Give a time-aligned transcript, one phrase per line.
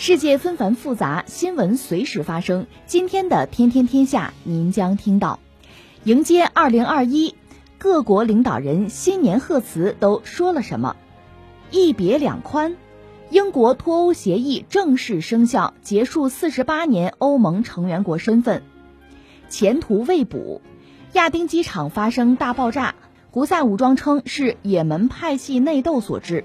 [0.00, 2.68] 世界纷繁复杂，新闻随时发生。
[2.86, 5.40] 今天的《天天天下》，您将听到：
[6.04, 7.34] 迎接二零二一，
[7.78, 10.94] 各国领导人新年贺词都说了什么？
[11.72, 12.76] 一别两宽。
[13.30, 18.62] 英国脱欧协议正式生效，结束四十八年欧盟成员国身份。
[19.48, 20.62] 前途未卜，
[21.14, 22.94] 亚丁机场发生大爆炸，
[23.32, 26.44] 胡塞武装称是也门派系内斗所致。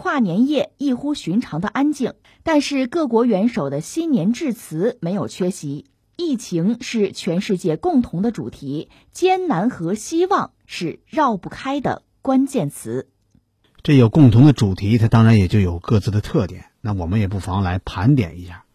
[0.00, 5.86] 跨年夜异乎寻常的安静，但是各国元首的新年致辞没有缺席。
[6.14, 13.08] 疫情是全世界共同的主题，艰难和希望是绕不开的关键词。
[13.82, 16.66] 这有共同的主题，它当然也就有各自的特点。
[16.80, 18.66] 那我们也不妨来盘点一下。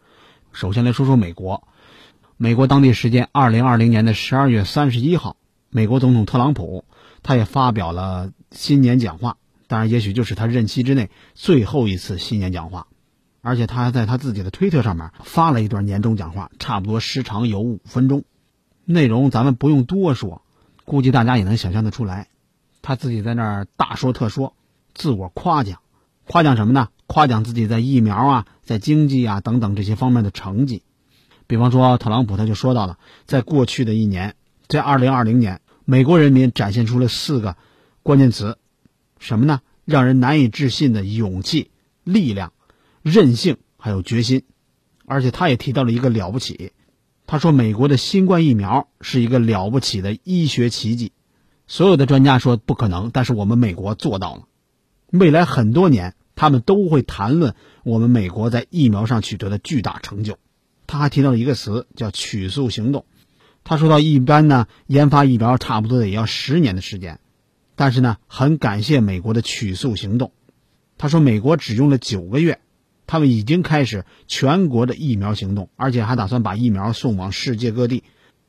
[0.52, 1.66] 首先来说说美国，
[2.36, 5.38] 美国当地时间二零二零年的十二月三十一号，
[5.70, 6.84] 美国总统特朗普
[7.22, 9.38] 他也发表了新年讲话。
[9.74, 12.86] 当然，也许就是他任期之内最后一次新年讲话，
[13.40, 18.22] 而且他还在他自己的推特上面发了一段年终讲话，差不多时长有五分钟，
[18.84, 20.42] 内容咱们不用多说，
[20.84, 22.28] 估计大家也能想象得出来。
[22.82, 24.54] 他自己在那儿大说特说，
[24.94, 25.80] 自我夸奖，
[26.28, 26.90] 夸奖什么呢？
[27.08, 30.84] 夸奖自己在疫苗啊、在经济啊等等这些方面的成绩。
[31.48, 34.36] 比方说，特朗普他就说到了，在过去的一年，
[34.68, 37.56] 在二零二零年，美国人民展现出了四个
[38.04, 38.56] 关键词。
[39.24, 39.62] 什么呢？
[39.86, 41.70] 让人难以置信的勇气、
[42.04, 42.52] 力量、
[43.02, 44.42] 韧性，还有决心。
[45.06, 46.72] 而且他也提到了一个了不起，
[47.26, 51.12] 他说美国的新冠疫苗是一个了不起的医学奇迹。
[51.66, 54.42] 所有的专家说不可能，但是我们美国做到了。
[55.10, 60.36] 未来很多年，他们都会谈论我们美国在疫苗上取得的巨大成就。
[60.86, 63.06] 他还提到了一个词，叫曲速行动。
[63.64, 67.20] 他说到，一般呢，研发疫苗差不多得要十年的时间。
[67.76, 70.32] 但是呢，很感谢美国的取速行动。
[70.96, 72.60] 他说，美国只用了九个月，
[73.06, 78.04] 他们已经开始全国的疫苗行动，而且还打算把疫苗送往世界各地。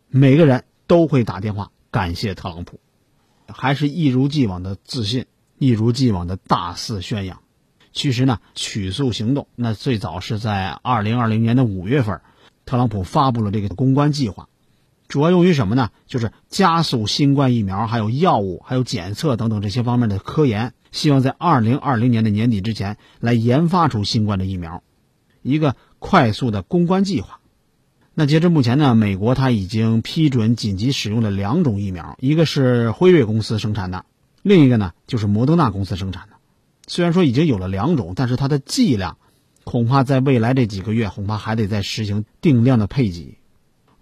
[0.09, 2.79] 每个人都会打电话感谢特朗普，
[3.47, 5.25] 还是一如既往的自信，
[5.57, 7.41] 一如既往的大肆宣扬。
[7.91, 12.21] 其实呢，取速行动那最早是在二零二零年的五月份，
[12.65, 14.49] 特朗普发布了这个公关计划。
[15.07, 15.91] 主要用于什么呢？
[16.07, 24.81] 就是加速新冠疫苗、还有药物、还有检测等等这些方面的科研，希望在二零二零年的年底之前来研发出新冠的疫苗，
[25.41, 27.39] 一个快速的公关计划。
[28.15, 34.05] 那截至目前呢，美国它已经批准紧急使用了两种疫苗，一个是辉瑞公司生产的，
[34.41, 36.35] 另一个呢就是摩登纳公司生产的。
[36.87, 39.17] 虽然说已经有了两种，但是它的剂量
[39.63, 43.37] 恐怕在未来这几个月恐怕还得再实行定量的配给。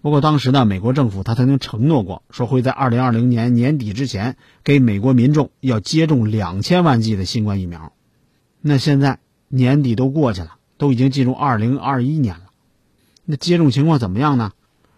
[0.04, 7.94] 不过当时呢，美国政府他曾经承诺过，说会在二零二零年年底之前给美国民众要接种两千万剂的新冠疫苗。
[8.60, 12.48] 那现在年底都过去了，都已经进入二零二一年了，
[13.24, 14.52] 那接种情况怎么样呢？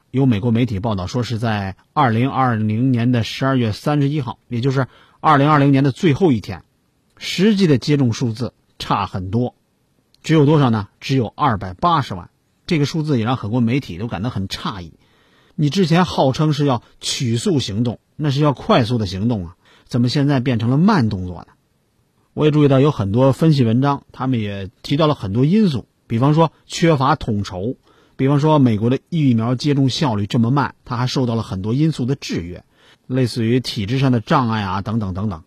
[0.09, 4.87] 有美国媒体报道说，是在二零二零年的十二月三十一号，也就是
[5.19, 6.63] 二零二零年的最后一天，
[7.15, 9.53] 实际的接种数字差很多，
[10.23, 10.87] 只有多少呢？
[10.99, 12.31] 只有二百八十万。
[12.67, 14.93] 这个数字也让很多媒体都感到很诧异。
[15.55, 21.47] 你之前号称是要取速行动，那是要快速的行动啊，怎么现在变成了慢动作呢？
[22.33, 27.77] 我也注意到有很多分析文章，他们也提到了很多因素，比方说缺乏统筹，
[28.17, 32.65] 比方说美国的疫苗接种效率这么慢，它还受到了很多因素的制约，
[33.07, 35.43] 类似于体制上的障碍啊等等等等，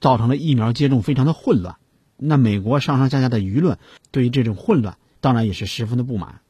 [0.00, 1.76] 造成了疫苗接种非常的混乱。
[2.16, 3.78] 那美国上上下下的舆论
[4.10, 6.40] 对于这种混乱，当然也是十分的不满。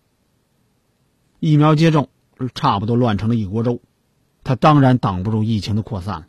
[1.44, 2.08] 疫苗接种
[2.54, 3.82] 差不多乱成了一锅粥，
[4.44, 6.24] 它当然挡不住疫情的扩散。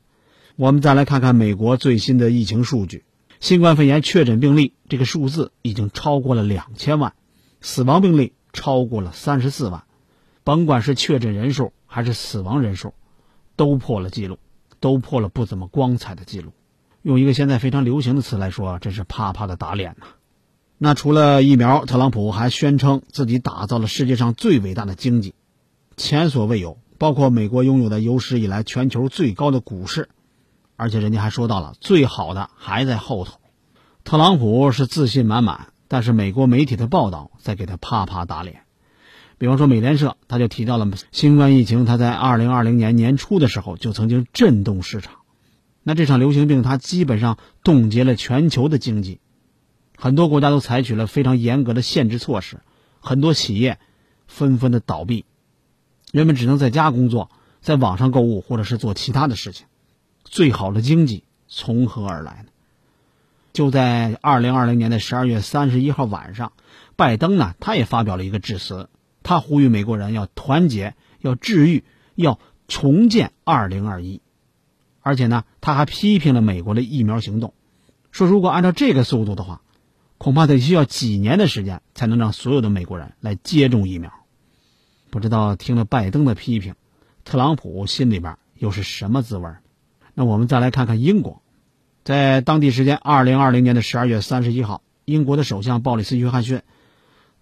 [0.57, 3.05] 我们再来看看美国最新的疫情数据：
[3.39, 7.13] 新冠肺炎确诊病例这个数字已经超过了两千万，
[7.61, 9.85] 死亡病例超过了三十四万，
[10.43, 12.93] 甭管是确诊人数还是死亡人数，
[13.55, 14.37] 都破了记录，
[14.81, 16.51] 都破了不怎么光彩的记录。
[17.03, 20.07] 用一个现在非常流行的词来说，真是啪啪的打脸呐！
[20.77, 25.33] 那除了疫苗，特朗普还宣称自己打造了世界上最伟大的经济，
[25.97, 30.09] 前所未有，包括美国拥有的有史以来全球最高的股市，
[30.75, 33.39] 而且人家还说到了最好的还在后头。
[34.03, 35.67] 特朗普是自信满满。
[35.87, 38.63] 但是美国媒体的报道在给他啪啪打脸，
[39.37, 45.13] 比方说美联社，他就提到了新冠疫情，他在二零二零年年初的时候就曾经震动市场。
[45.83, 49.19] 那这场流行病，它基本上冻结了全球的经济，
[49.97, 52.59] 很多国家都采取了非常严格的限制措施，
[52.99, 53.79] 很多企业
[54.27, 55.25] 纷纷的倒闭，
[56.11, 57.29] 人们只能在家工作，
[57.61, 59.67] 在网上购物或者是做其他的事情。
[60.23, 62.49] 最好的经济从何而来呢？
[63.53, 66.51] 就在二零二零年的十二月三十一号晚上，
[66.97, 68.89] 拜登呢，他也发表了一个致辞，
[69.23, 72.37] 他呼吁美国人要团结，要治愈，要
[72.67, 74.19] 重建二零二一，
[75.01, 77.53] 而且呢，他还批评了美国的疫苗行动，
[78.11, 79.61] 说如果按照这个速度的话，
[80.25, 84.11] 恐怕得需要几年的时间才能让所有的美国人来接种疫苗。
[85.11, 86.73] 不知道听了拜登的批评，
[87.23, 89.51] 特朗普心里边又是什么滋味？
[90.15, 91.43] 那我们再来看看英国。
[92.03, 96.63] 在当地时间二零二零年的十二月三十一号，英国的首相鲍里斯·约翰逊，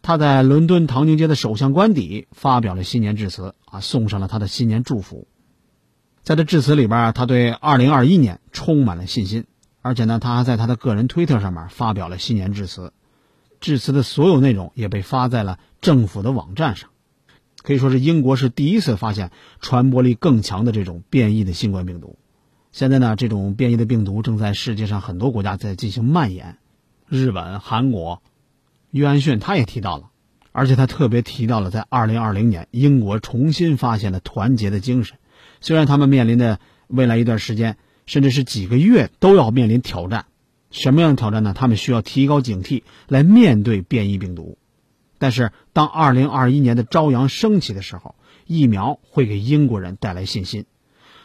[0.02, 5.30] 他在伦敦唐宁街的首相官邸发表了新年致辞，啊，送上了他的新年祝福。
[6.24, 9.46] 在这致辞里边，他对二零二一年充满了信心，
[9.84, 12.92] 而且呢，他还在他的个人推特上面发表了新年致辞。
[13.60, 16.90] 致辞的所有内容也被发在了政府的网站上，
[17.62, 19.32] 可以说是英国是第一次发现
[19.62, 22.18] 传播力更强的这种变异的新冠病毒。
[22.72, 26.58] 现在呢，这种变异的病毒正在世界上很多国家在进行蔓延，
[27.08, 28.24] 日本、韩国，
[28.92, 30.10] 约翰逊他也提到了，
[30.52, 35.18] 而且他特别提到了在二零二零年英国重新发现了团结的精神。
[35.62, 37.78] 虽然他们面临的未来一段时间，
[38.14, 40.28] 甚至是几个月都要面临挑战，
[40.70, 41.56] 什么样的挑战呢？
[41.58, 44.60] 他们需要提高警惕来面对变异病毒。
[45.18, 48.14] 但是当二零二一年的朝阳升起的时候，
[48.46, 50.66] 疫苗会给英国人带来信心。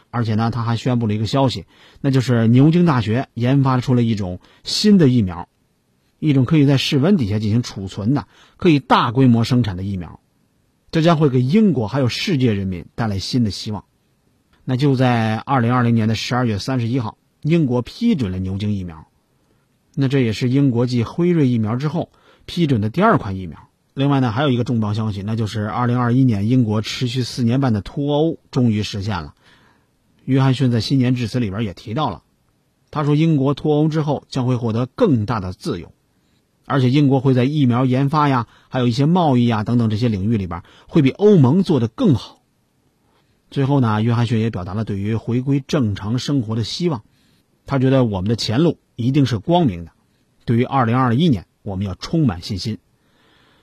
[0.09, 1.67] 而且呢，他还宣布了一个消息，
[2.01, 5.47] 那就是牛津大学研发出了一种新的疫苗，
[6.17, 8.25] 一种可以在室温底下进行储存的、
[8.57, 10.21] 可以大规模生产的疫苗，
[10.89, 13.85] 这将会给英国还有世界人民带来新的希望。
[14.69, 19.07] 那就在二零二零年的十二月三十一号，英国批准了牛津疫苗，
[19.95, 22.11] 那这也是英国继辉瑞疫苗之后
[22.45, 23.67] 批准的第二款疫苗。
[23.95, 29.33] 另外呢，还有一个重磅消息，那就是二零二一年英国持续四年半的脱欧终于实现了。
[30.23, 32.21] 约翰逊在新年致辞里边也提到了，
[32.91, 35.91] 他说英国脱欧之后将会获得更大的自由，
[36.67, 42.38] 而且英国会在疫苗研发呀，还有一些贸易呀等等这些领域里边会比欧盟做得更好。
[43.51, 47.03] 最后呢，约翰逊也表达了对于回归正常生活的希望，
[47.65, 49.91] 他觉得我们的前路一定是光明的，
[50.45, 52.77] 对于二零二一年我们要充满信心。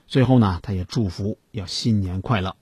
[0.09, 2.57] 最后呢，他也祝福要新年快乐。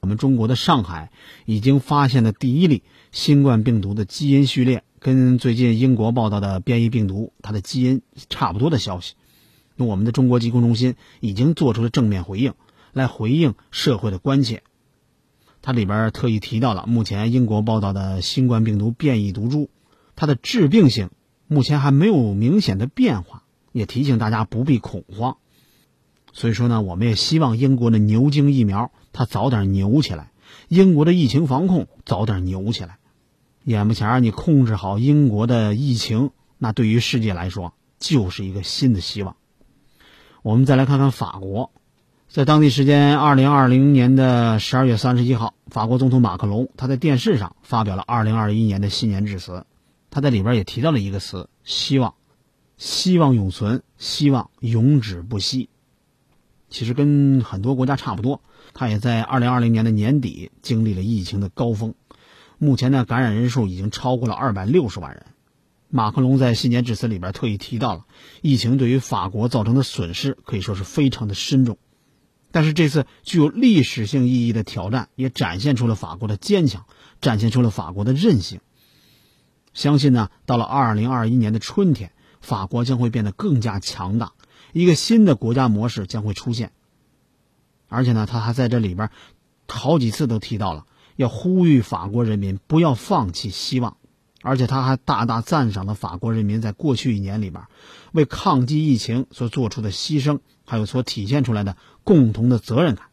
[0.00, 1.12] 我们中国的上海
[1.46, 2.82] 已经发现了第一例
[3.12, 9.14] 新冠病毒的基因序列，跟最近英国报道的变异病毒它的基因差不多的消息。
[9.76, 12.54] 那我们的中国疾控中心已经做出了正面回应，
[12.92, 14.62] 来回应社会的关切。
[15.62, 19.68] 它里边特意提到了，目前英国报道的新冠病毒变异毒株，
[20.16, 21.08] 它的致病性
[21.46, 25.36] 目前还没有明显的变化，也提醒大家不必恐慌。
[26.32, 30.32] 所以说呢，我们也希望英国的牛津疫苗它早点牛起来，
[30.68, 32.98] 英国的疫情防控早点牛起来。
[33.64, 39.36] 眼不前你控制好英国的疫情，那对于世界来说就是一个新的希望。
[40.42, 41.70] 我们再来看看法国，
[42.32, 49.66] 在当地时间二零二零年的十二月三十一号，法国总统马克龙他在电视上发表了二零二一年的新年致辞，
[50.10, 52.14] 他在里边也提到了一个词：希望，
[52.78, 55.68] 希望永存，希望永止不息。
[56.70, 58.40] 其实跟很多国家差不多，
[58.72, 61.92] 他也在二零二零年的年底经历了疫情的高峰，
[62.56, 65.26] 目前呢感染人数已经超过了二百六十万人。
[65.90, 68.06] 马克龙在新年致辞里边特意提到了，
[68.40, 71.76] 疫情对于法国造成的损失可以说是非常的深重，
[72.52, 76.84] 但是这次具有历史性意义的挑战也展现出了法国的坚强，
[77.20, 78.60] 展现出了法国的韧性。
[79.74, 84.32] 相信呢，到了二零二一年的春天，法国将会变得更加强大。
[84.72, 86.72] 一个新的国家模式将会出现，
[87.88, 89.10] 而且呢，他还在这里边
[89.66, 90.84] 好几次都提到了，
[91.16, 93.96] 要呼吁法国人民不要放弃希望，
[94.42, 97.64] 而且他还大大赞赏了法国人民在过去一年里边
[98.12, 103.06] 为抗击疫情所做出的牺牲，还有所体现出来的共同的责任感。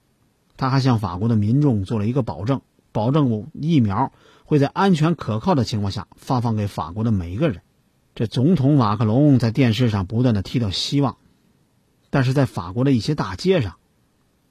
[0.58, 4.12] 他还向法国的民众做了一个保证，保证疫苗
[4.44, 7.62] 会在安全可靠的情况下发放给法国的每一个人。
[8.16, 11.16] 这总统马克龙在电视上不断的提到希望，
[12.10, 13.76] 但是在法国的一些大街上，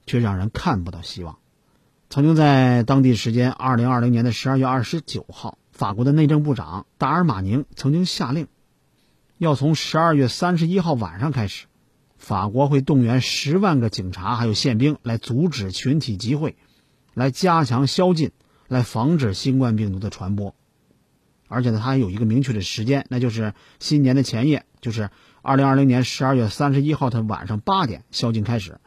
[0.07, 1.39] 却让人看不到希望。
[2.09, 8.47] 曾经在当地时间二零二零年的十二月二十九号，法国的内政部长达尔马宁曾经下令，
[9.37, 11.67] 要从十二月三十一号晚上开始，
[12.19, 16.57] 法国会动员十万个警察还有宪兵来阻止群体集会，
[17.15, 18.33] 来加强宵禁，
[18.67, 20.55] 来防止新冠病毒的传播。
[21.47, 25.09] 而且呢，他还有一个明确的时间，那就是新年的前夜，就是
[25.41, 28.79] 二零二零年十二月三十一号的晚上八点，宵禁开始，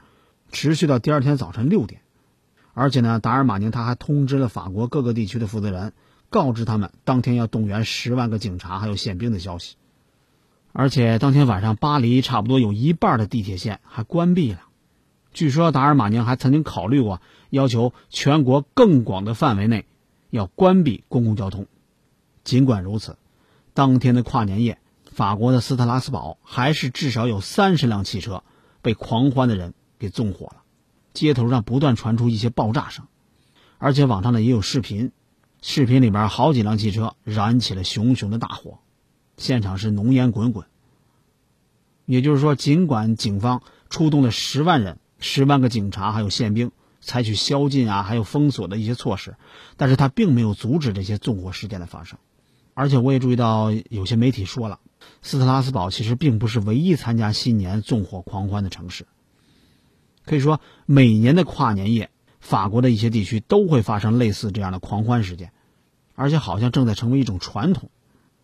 [0.52, 2.02] 持续到第二天早晨六点。
[2.74, 5.94] 而且呢，达尔马宁他还通知了法国各个地区的负责人，
[6.30, 9.76] 告知他们当天要动员十万个警察还有宪兵的消息。
[10.74, 14.62] 而且当天晚上，巴黎差不多有一半的地铁线还关闭了。
[15.34, 19.86] 据说达尔马宁还曾经考虑过要求全国更广的范围内
[20.30, 21.68] 要关闭公共交通。
[22.44, 23.18] 尽管如此，
[23.74, 28.44] 当天的跨年夜，法国的斯特拉斯堡还是至少有三十辆汽车
[28.82, 30.64] 被狂欢的人给纵火了。
[31.14, 33.06] 街头上不断传出一些爆炸声，
[33.78, 35.12] 而且网上呢也有视频，
[35.62, 38.80] 视频里边好几辆汽车燃起了熊熊的大火，
[39.42, 40.66] 现场是浓烟滚滚。
[42.06, 46.72] 也就是说，尽管警方出动了十万人、十万个警察还有宪兵，
[47.02, 49.36] 采取宵禁啊，还有封锁的一些措施，
[49.78, 52.20] 但是他并没有阻止这些纵火事件的发生。
[52.74, 54.80] 而且我也注意到有些媒体说了，
[55.22, 59.06] 斯特拉斯堡其实并不是唯一参加新年纵火狂欢的城市。
[60.26, 65.52] 可以说，每年的跨年夜，法国的一些地区都会发生类似这样的狂欢事件，
[66.16, 67.90] 而且好像正在成为一种传统。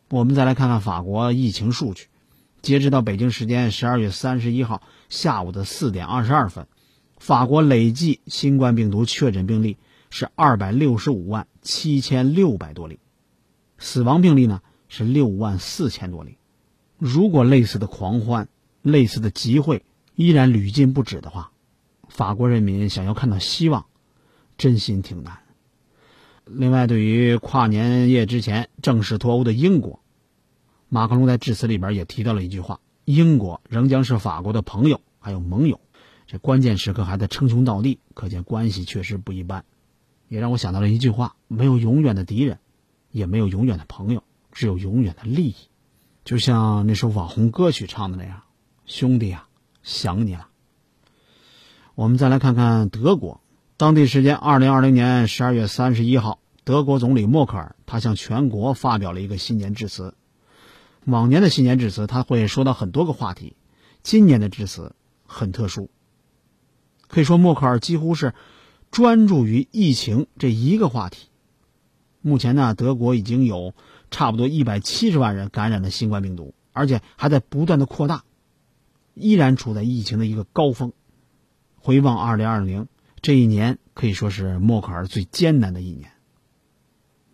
[0.09, 2.05] 我们再来看看法国疫情数据，
[2.61, 6.65] 截止到北京时间十二月三十一号下午的四点二十二分，
[7.17, 9.75] 法国累计新冠病毒确诊病例
[10.09, 12.99] 是二百六十五万七千六百多例，
[13.77, 16.37] 死亡病例呢是六万四千多例。
[16.97, 18.47] 如果类似的狂欢、
[18.81, 19.83] 类似的集会
[20.15, 21.51] 依然屡禁不止的话，
[22.07, 23.87] 法国人民想要看到希望，
[24.57, 25.39] 真心挺难。
[26.49, 30.01] 另外，对于跨年夜之前正式脱欧的英国，
[30.89, 35.79] 马克龙在致辞里边也提到了一句话：“英国仍将是法国的朋友，还有盟友。”
[36.25, 39.65] 这关键时刻还在称兄道弟，可见关系确实不一般。
[40.27, 42.59] 也让我想到了一句话：“没有永远的敌人，
[43.11, 45.55] 也没有永远的朋友，只有永远的利益。”
[46.25, 48.43] 就像那首网红歌曲唱的那样
[48.85, 49.47] ：“兄弟啊，
[49.83, 50.49] 想你了。”
[51.95, 53.41] 我们再来看看德国，
[53.77, 60.15] 当地时间二零二零年十二月三十一号，德国总理默克尔他向全国发表了一个新年致辞。
[61.05, 63.55] 往年的新年致辞他会说到很多个话题，
[64.01, 64.95] 今年的致辞
[65.27, 65.91] 很特殊，
[67.07, 68.33] 可以说默克尔几乎是
[68.89, 71.27] 专注于疫情这一个话题。
[72.21, 73.75] 目前呢，德国已经有
[74.09, 78.23] 差不多一百七十万人感染了新冠病毒，而且还在不断的扩大，
[79.13, 80.93] 依然处在疫情的一个高峰。
[81.79, 82.87] 回望二零二零
[83.21, 86.11] 这一年，可以说是默克尔最艰难的一年。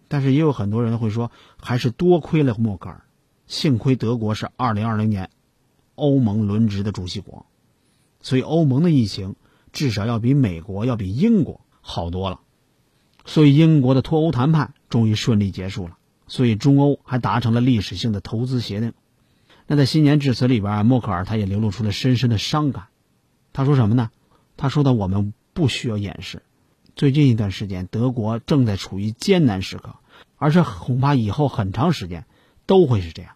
[0.07, 3.03] 但是也有很多人会说，还是多亏了默克尔，
[3.47, 5.29] 幸亏德国是二零二零年
[5.95, 7.45] 欧盟轮值的主席国，
[8.21, 9.35] 所以欧盟的疫情
[9.71, 12.39] 至少要比美国、要比英国好多了。
[13.25, 15.97] 所以英国的脱欧谈判终于顺利结束了，
[16.27, 18.93] 所以中欧还达成了历史性的投资协定。
[19.65, 22.87] 那在新年致辞里边，默克尔他也流露出了深深的伤感。
[23.53, 24.11] 他说什么呢？
[24.57, 26.41] 他说的：“我们不需要掩饰，
[26.95, 29.95] 最近一段时间，德国正在处于艰难时刻，
[30.37, 32.25] 而且恐怕以后很长时间
[32.65, 33.35] 都会是这样。”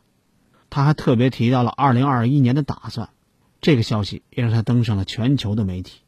[0.69, 3.09] 他还特别提到了2021年的打算，
[3.62, 6.01] 这个消息也让他登上了全球的媒体，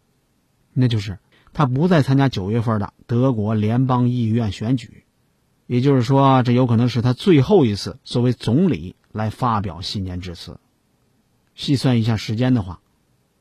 [0.73, 1.17] 那就是
[1.53, 5.05] 他不再参加九月份的德国联邦议院选举，
[5.65, 10.59] 也就是说，这有可能是他最后一次作为总理来发表新年致辞。
[11.55, 12.81] 细算一下时间的话，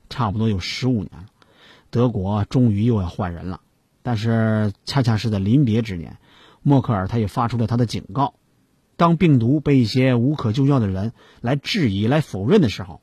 [0.08, 1.26] 差不多有十五年了。
[1.90, 3.60] 德国终于又要换人了，
[4.02, 6.18] 但是恰恰是在临别之年，
[6.62, 8.34] 默克尔他也发出了他的警告：
[8.96, 13.00] 当病毒被一些无可救药的人来质疑、来否认的时候，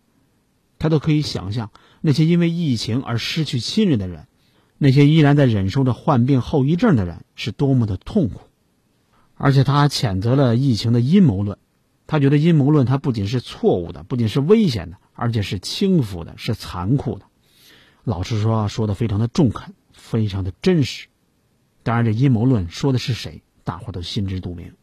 [0.77, 4.27] 他都可以想象那些因为疫情而失去亲人的人，
[4.77, 8.41] 那些依然在忍受着患病后遗症的人是多么的痛苦。
[9.37, 11.57] 而且他还谴责了疫情的阴谋论，
[12.07, 17.25] 他觉得阴谋论它不仅是错误的，不仅是危险的，而且是轻浮的，是残酷的。
[18.05, 21.07] 老实说，说的非常的中肯，非常的真实。
[21.81, 24.75] 当然，这阴谋论说的是谁，大伙都心知肚明。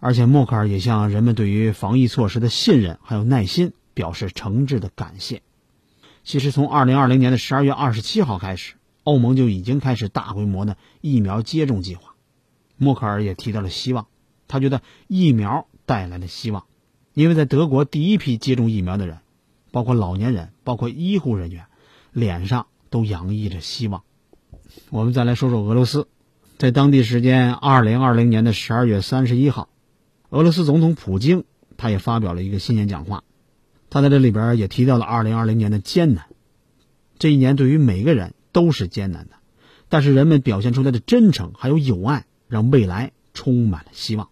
[0.00, 5.42] 而且默克尔也向人们对于防疫措施的信任还有耐心表示诚挚的感谢。
[6.24, 12.14] 其实，从二零二零年的十二月二十七号开始，欧盟就已经开始大规模的疫苗接种计划。
[12.78, 14.06] 默克尔也提到了希望，
[14.48, 16.64] 他觉得疫苗带来了希望，
[17.12, 19.18] 因为在德国第一批接种疫苗的人，
[19.70, 21.66] 包括老年人，包括医护人员，
[22.12, 24.02] 脸上都洋溢着希望。
[24.90, 26.06] 我们再来说说俄罗斯，
[26.58, 29.68] 在当地时间二零二零年的十二月三十一号，
[30.30, 31.44] 俄罗斯总统普京
[31.76, 33.24] 他也发表了一个新年讲话，
[33.90, 36.26] 他在这里边也提到了二零二零年的艰难。
[37.18, 39.36] 这一年对于每个人都是艰难的，
[39.88, 44.28] 但是人们表现出来的真诚还有友爱，让未来充满了希望。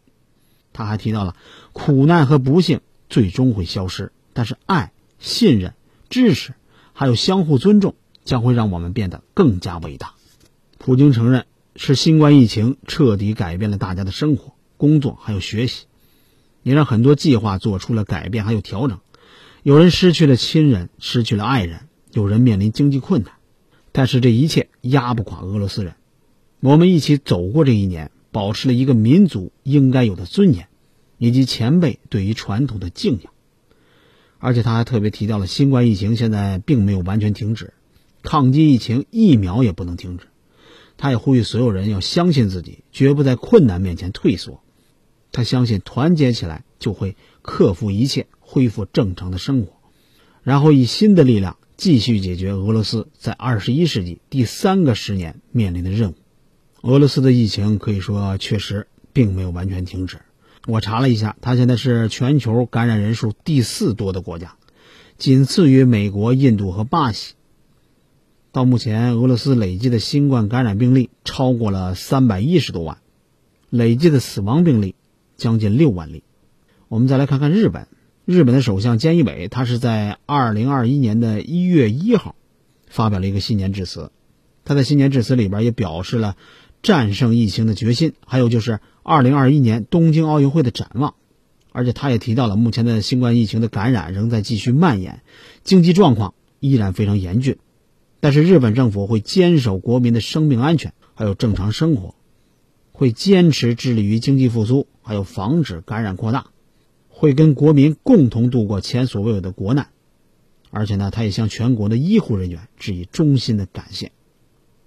[0.72, 1.36] 他还提到了
[1.72, 5.74] 苦难和不幸最终会消失，但是爱、信任、
[6.08, 6.54] 支持
[6.92, 7.94] 还有相互尊重
[8.24, 10.14] 将会让我们变得更加伟大。
[10.78, 15.84] 普京承认，是新冠疫情彻底改变了大家的生活、工作还有学习，
[16.62, 18.98] 也让很多计划做出了改变还有调整。
[19.62, 23.34] 有人失去了亲人，失去了爱人，有人面临经济困难，
[23.92, 25.94] 但是这一切压不垮俄罗斯人。
[26.60, 30.68] 我们一起走过这一年，保持了一个民族应该有的尊严，
[31.18, 33.32] 以及前辈对于传统的敬仰。
[34.40, 37.74] 而且他还特别提到了，新冠疫情现在并没有完全停止，
[38.22, 40.26] 抗击疫情疫苗也不能停止。
[40.96, 44.62] 他也呼吁所有人要相信自己，绝不在困难面前退缩。
[45.30, 49.74] 他相信团结起来就会克服一切，恢复正常的生活，
[50.42, 56.14] 然后以新的力量继续解决俄罗斯在二十一世纪第三个十年面临的任务。
[56.82, 60.18] 俄罗斯的疫情可以说确实并没有完全停止。
[60.66, 64.56] 我查了一下，它现在是全球感染人数第四多的国家，
[65.16, 67.34] 仅次于美国、印度和巴西。
[68.52, 72.98] 到目前，俄罗斯累计的新冠感染病例超过了三百一十多万，
[73.70, 74.96] 累计的死亡病例
[75.36, 76.24] 将近六万例。
[76.88, 77.86] 我们再来看看日本，
[78.24, 82.34] 日本的首相菅义伟，他是在二零二一年的一月一号
[82.88, 84.10] 发表了一个新年致辞。
[84.64, 86.36] 他在新年致辞里边也表示了
[86.82, 91.14] 战胜疫情的决心，还有就是二零二一年东京奥运会的展望。
[91.72, 95.22] 而且他也提到了目前的新冠疫情的感染仍在继续蔓延，
[95.62, 97.58] 经济状况依然非常严峻。
[98.18, 102.16] 但是日本政府会坚守国民的生命安全，还有正常生活，
[102.92, 106.46] 会坚持致力于经济复苏，还有防止感染扩大，
[107.08, 109.88] 会跟国民共同度过前所未有的国难。
[110.70, 114.12] 而且呢，他也向全国的医护人员致以衷心的感谢。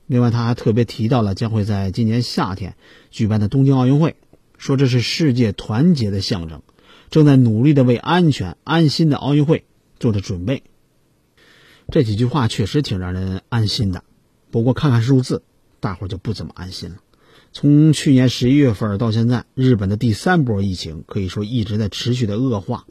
[0.05, 2.75] 另外，他还特别提到了将会在今年夏天
[3.09, 4.15] 举办的东京奥运会，
[4.57, 6.61] 说这是世界团结的象征，
[7.09, 9.65] 正在努力的为安全安心的奥运会
[9.99, 10.63] 做着准备。
[11.89, 14.03] 这几句话确实挺让人安心的，
[14.51, 15.43] 不过看看数字，
[15.79, 16.97] 大伙就不怎么安心了。
[17.51, 22.85] 从去年十一月份到现在，日本的第三波疫情可以说一直在持续的恶化，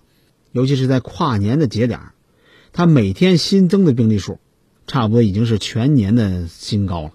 [0.53, 2.01] 尤其是在跨年的节点，
[2.72, 4.38] 它每天新增的病例数，
[4.87, 7.11] 差不多已经是全年的新高了。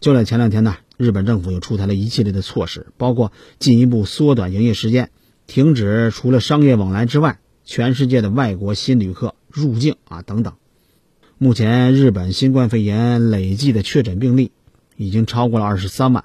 [0.00, 5.10] 就在前两天呢，日本政府又出台了一系列的措施，包括进一步缩短营业时间，
[5.46, 10.54] 停止除了商业往来之外，全世界的外国新旅客入境啊等等。
[11.38, 14.52] 目前，日本新冠肺炎累计的确诊病例
[14.96, 16.24] 已经超过了二十三万。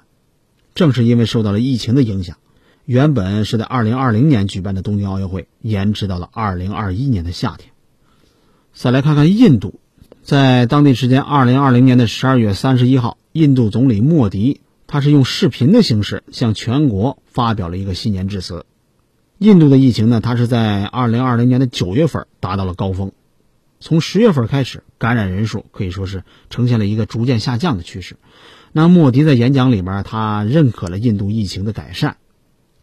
[0.74, 2.36] 正是因为受到了疫情的影响，
[2.84, 7.72] 原本是在二零二零年举办的东京奥运会延迟到了二零二一年的夏天。
[8.72, 9.79] 再来看看印度，
[10.30, 18.64] 在当地时间二零二零年的十二月三十一号，印度总理莫迪他是用视频的形式向全国发表了一个新年致辞。
[19.38, 23.10] 印度的疫情呢，它是在二零二零年的九月份达到了高峰。
[23.80, 28.14] 从十月份开始，感染人数可以说是呈现了一个逐渐下降的趋势。
[28.70, 32.18] 那莫迪在演讲里边，他认可了印度疫情的改善，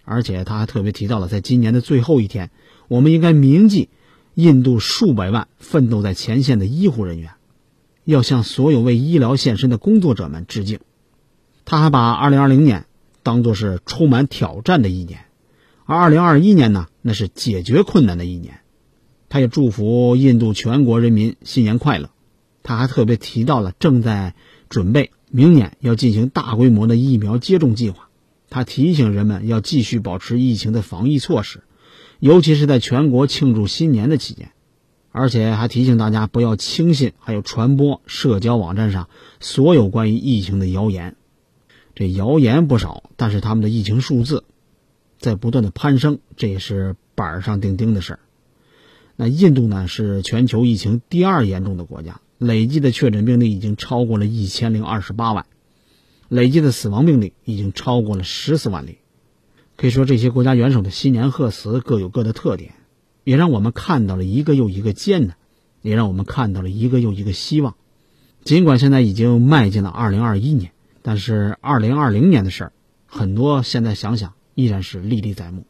[0.03, 2.51] 而且他还特别提到了，在今年的最后一天，
[2.89, 3.87] 我们应该铭记
[4.33, 7.31] 印度数百万奋斗在前线的医护人员，
[8.07, 10.79] 要向所有为医疗献身的工作者们致敬。
[11.65, 12.85] 他还把2020年
[13.21, 15.25] 当作是充满挑战的一年，
[15.83, 18.61] 而2021年呢，那是解决困难的一年。
[19.27, 22.09] 他也祝福印度全国人民新年快乐。
[22.63, 24.35] 他还特别提到了正在
[24.69, 28.07] 准备明年要进行大规模的疫苗接种计划。
[28.49, 31.61] 他提醒人们要继续保持疫情的防疫措施，
[32.21, 34.51] 尤其是在全国庆祝新年的期间。
[35.17, 41.15] 而且还提醒大家不要轻信还有传播社交网站上所有关于疫情的谣言。
[41.95, 44.43] 这谣言不少，但是他们的疫情数字
[45.17, 48.19] 在不断的攀升，这也是板上钉钉的事儿。
[49.15, 55.47] 那印度呢是全球疫情第二严重的国家，累计的确诊病例已经超过了一千零二十八万，
[56.29, 58.99] 累计的死亡病例已经超过了十四万例。
[59.75, 62.75] 可以说，这些国家元首的新年贺词各有各的特点，
[63.27, 65.35] 也让我们看到了一个又一个艰难，
[65.81, 67.75] 也让我们看到了一个又一个希望。
[68.45, 72.71] 尽管现在已经迈进了二零二一年，但是二零二零年的事儿，
[73.05, 75.65] 很多现在想想依然是历历在目。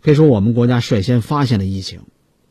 [0.00, 2.00] 可以说，我们国家率先发现了疫情，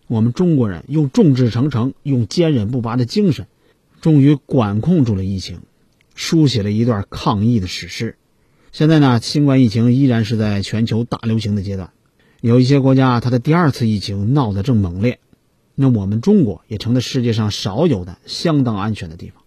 [0.05, 3.47] 我们中国人用众志成城、用坚韧不拔的精神，
[3.99, 5.61] 终于管控住了疫情，
[6.13, 8.15] 书写了一段抗疫的史诗。
[8.71, 11.89] 现在呢，新冠疫情依然是在全球大流行的阶段，
[12.45, 15.19] 有一些国家它的第二次疫情闹得正猛烈，
[15.73, 19.41] 那我们中国也成了世界上少有的相当安全的地方。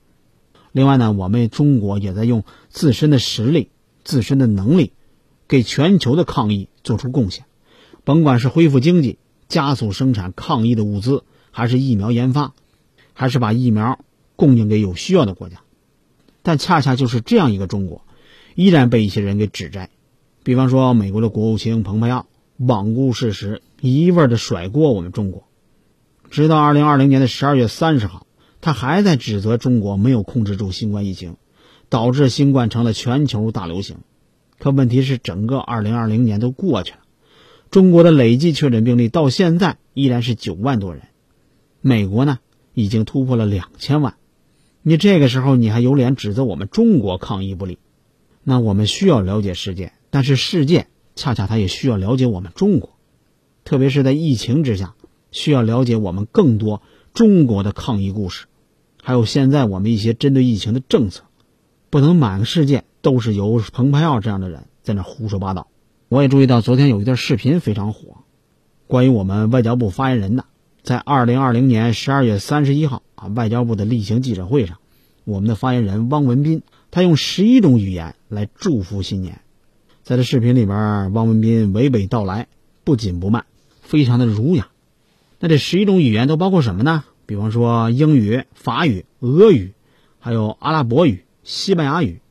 [0.72, 3.70] 另外呢，我们中国也在用自身的实力、
[4.02, 4.90] 自身的能力，
[5.46, 7.44] 给全球的抗疫做出贡献。
[8.02, 12.52] 甭管是恢复经济、加速生产抗疫的物资，还是疫苗研发，
[13.12, 14.00] 还是把疫苗
[14.34, 15.60] 供应给有需要的国家，
[16.42, 18.02] 但恰恰就是这样一个中国，
[18.56, 19.88] 依然被一些人给指摘。
[20.42, 22.26] 比方说，美国的国务卿蓬佩奥
[22.58, 25.44] 罔顾事实，一味的甩锅我们中国。
[26.28, 28.26] 直到二零二零年的十二月三十号，
[28.60, 31.36] 他还在指责中国没有控制住新冠疫情，
[31.88, 33.98] 导致新冠成了全球大流行。
[34.58, 36.98] 可问题是，整个二零二零年都过去了。
[37.70, 41.02] 中国的累计确诊病例到现在依然是九万多人，
[41.80, 42.40] 美国呢
[42.74, 44.14] 已经突破了两千万。
[44.82, 47.78] 你这个时候你还有脸指责我们中国抗疫不力？
[48.42, 52.96] 那我们需要了解世界，但是世界恰恰他也需要了解我们中国，
[53.64, 54.94] 特别是在疫情之下，
[55.32, 56.80] 需要了解我们更多
[57.12, 58.46] 中国的抗疫故事，
[59.02, 61.24] 还有现在我们一些针对疫情的政策，
[61.90, 65.66] 不能满世界都是由蓬佩奥这样的人在那胡说八道。
[66.08, 68.18] 我也注意到，昨天有一段视频非常火，
[68.86, 70.44] 关于我们外交部发言人的，
[70.84, 74.78] 在二零二零年十二月三十一号啊，外交部的例行记者会上，
[75.24, 79.40] 我们的发言人汪文斌，他用十一种语言来祝福新年。
[80.08, 82.48] 在这视频里边，汪文斌娓娓道来，
[82.82, 83.44] 不紧不慢，
[83.82, 84.68] 非常的儒雅。
[85.38, 87.04] 那这十一种语言都包括什么呢？
[87.26, 89.74] 比方说英语、法语、俄语，
[90.18, 92.22] 还有阿拉伯语、西班牙语，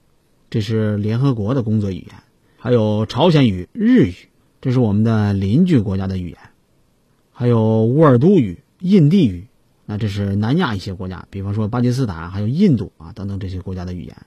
[0.49, 2.15] 这是联合国的工作语言。
[2.57, 4.15] 还有朝鲜语、日语，
[4.59, 6.39] 这是我们的邻居国家的语言；
[7.31, 9.45] 还有乌尔都语、印地语，
[9.85, 14.17] 那这是南亚一些国家，比方说巴基斯坦、还有印度啊等等这些国家的语言。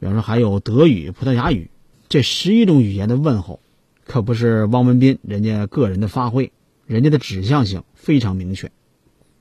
[0.00, 1.70] 比方说还有德语、葡萄牙语，
[2.10, 3.60] 这十一种语言的问候，
[4.04, 6.50] 可不是汪文斌人家个人的发挥，
[6.84, 8.72] 人家的指向性非常明确。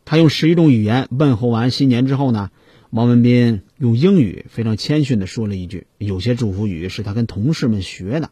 [0.05, 2.51] 他用十一种语言问候完新年之后呢？
[2.91, 8.29] 汪文斌用英语非常谦逊的说了一句：“有些祝福语是他跟同事们学的。”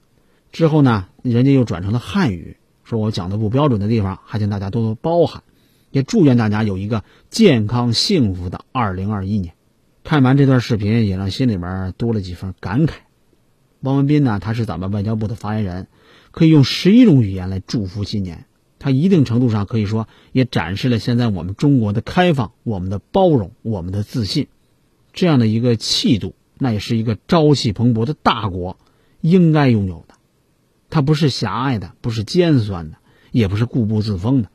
[0.53, 5.41] 之后呢，人家又转成了汉语，说我讲的不标准的地方，还请大家多多包涵，
[5.89, 9.55] 也祝愿大家有一个健康幸福的二零二一年。
[10.03, 12.91] 看完这段视频，也让心里边多了几分感慨。
[13.79, 15.87] 王文斌呢，他是咱们外交部的发言人，
[16.31, 18.45] 可以用十一种语言来祝福新年。
[18.79, 24.47] 他一定程度上可以说，也展示了现在我们中国的开放、我们的包容、我们的自信，
[25.13, 28.77] 这样的一个气度，那也是一个朝气蓬勃的大国
[29.21, 30.15] 应该拥有的。
[30.89, 32.97] 它不是狭隘的，不是尖酸的，
[33.31, 34.49] 也不是固步自封的。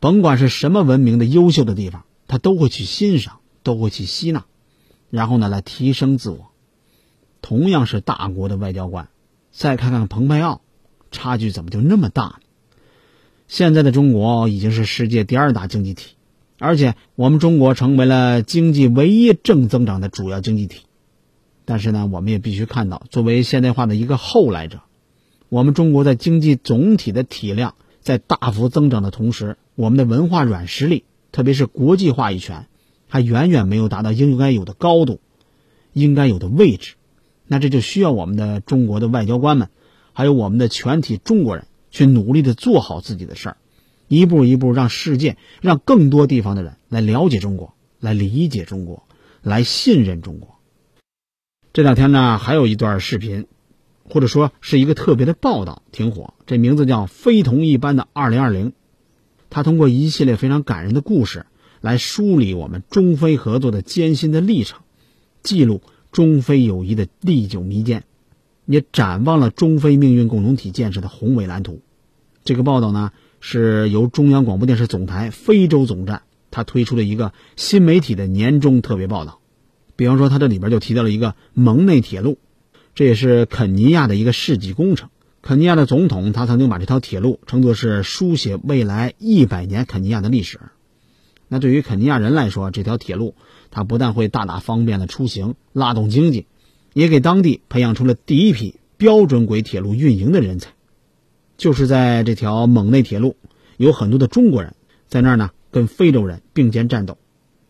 [0.00, 4.46] 甭管是什么文明的优秀的地方，他都会去欣赏，都会去吸纳，
[5.10, 6.51] 然后呢来提升自我。
[7.42, 9.08] 同样是大国的外交官，
[9.50, 10.62] 再看看蓬佩奥，
[11.10, 12.34] 差距怎么就那么大呢？
[13.48, 16.14] 现在的中国已经是世界第二大经济体，
[16.58, 20.86] 而且我们中国成为了经济唯一正增长的主要经济体。
[21.64, 24.80] 但是呢，我们也必须看到，作为现代化的一个后来者，
[25.48, 32.68] 我们中国在经济总体的体量在大幅增长的同时，我们的文化软实力，特别是国际话语权，
[33.06, 35.20] 还远远没有达到应该有的高度、
[35.92, 36.94] 应该有的位置。
[37.52, 39.68] 那这就需要我们的中国的外交官们，
[40.14, 41.66] 还有我们的全体中国人。
[41.90, 43.56] 去努力的做好自己的事儿，
[44.08, 49.06] 一步一步让世界、让更多地方的人来了解中国，来理解中国，
[49.42, 50.56] 来信任中国。
[51.74, 53.46] 这两天呢，还有一段视频，
[54.08, 56.32] 或者说是一个特别的报道，挺火。
[56.46, 58.70] 这名字叫《非同一般的二零二零》，
[59.50, 61.44] 他通过一系列非常感人的故事
[61.82, 64.80] 来梳理我们中非合作的艰辛的历程，
[65.42, 65.82] 记录
[66.12, 68.04] 中非友谊的历久弥坚。
[68.64, 71.80] 也展望了中非命运共同体建设的宏伟蓝图。
[72.44, 76.22] 这个报道呢，是由中央广播电视总台非洲总站
[76.52, 79.40] 他推出的一个新媒体的年终特别报道。
[79.96, 82.38] 比方说，他这里边就提到了一个蒙内铁路，
[82.94, 85.10] 这也是肯尼亚的一个世纪工程。
[85.42, 90.60] 肯尼亚的总统他曾经把这条铁路称作是书写未来一百年肯尼亚的历史。
[91.48, 93.34] 那对于肯尼亚人来说，这条铁路
[93.72, 96.46] 它不但会大大方便了出行，拉动经济。
[96.92, 100.72] 也给当地培养出了第一批标准轨铁路运营的人才。
[101.56, 103.36] 就是在这条蒙内铁路，
[103.78, 104.74] 有很多的中国人
[105.08, 107.16] 在那儿呢，跟非洲人并肩战斗。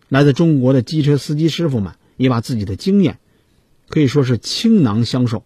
[0.09, 3.21] 来自中国的机车司机师傅们也把自己的经验，
[3.89, 5.45] 可以说是倾囊相授，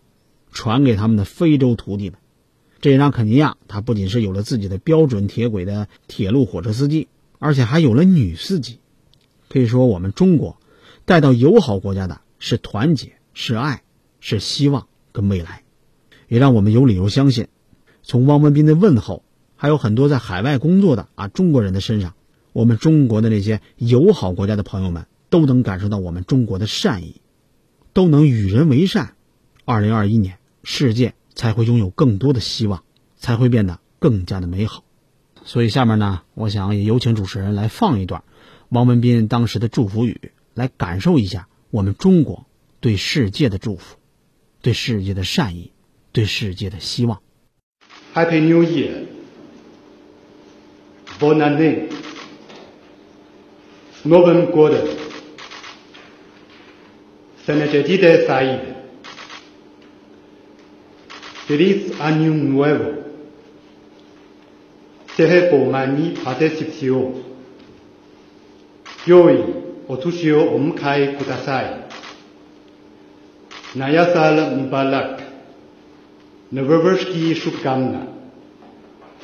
[0.52, 2.18] 传给他们的非洲徒弟们。
[2.80, 8.78] 这也让肯尼亚，它不仅是有了自己的标准铁轨的铁路火车司机，而且还有了女司机。
[9.48, 10.58] 可以说，我们中国
[11.04, 13.82] 带到友好国家的是团结，是爱，
[14.20, 15.62] 是希望跟未来，
[16.28, 17.48] 也让我们有理由相信。
[18.02, 19.24] 从汪文斌的问候，
[19.56, 22.14] 还有很多在海外工作的啊中国人的身上，
[22.52, 27.20] 我们中国的那些友好国家的朋友们都能感受到我们中国的善意，
[27.92, 29.14] 都能与人为善。
[29.64, 32.84] 二零二一年，世界才会拥有更多的希望，
[33.16, 34.84] 才会变得更加的美好。
[35.44, 38.22] 所以下面呢，我想也有请主持人来放一段
[38.68, 42.46] 王文斌当时的祝福语，来感受一下我们中国
[42.80, 43.96] 对世界的祝福，
[44.60, 45.72] 对世界的善意，
[46.12, 47.22] 对世界的希望。
[48.14, 49.06] Happy New Year!
[51.20, 51.88] Bonne année!
[54.04, 54.86] Noël Gouden!
[57.46, 58.60] Sanatjatida saiv!
[61.46, 63.04] Tuliis a new level!
[65.16, 67.25] Tehepo mäni pääte sijo.
[69.06, 69.44] 良い
[69.88, 71.86] お年をお迎えください。
[73.76, 75.18] नया साल मुबारक
[76.54, 78.00] नववर्ष की शुभकामना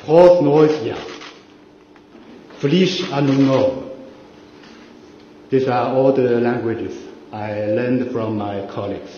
[0.04, 0.96] फौज नोज या
[2.62, 3.96] Feliz Ano Novo.
[5.50, 6.94] These are all the languages
[7.32, 9.10] I learned from my colleagues.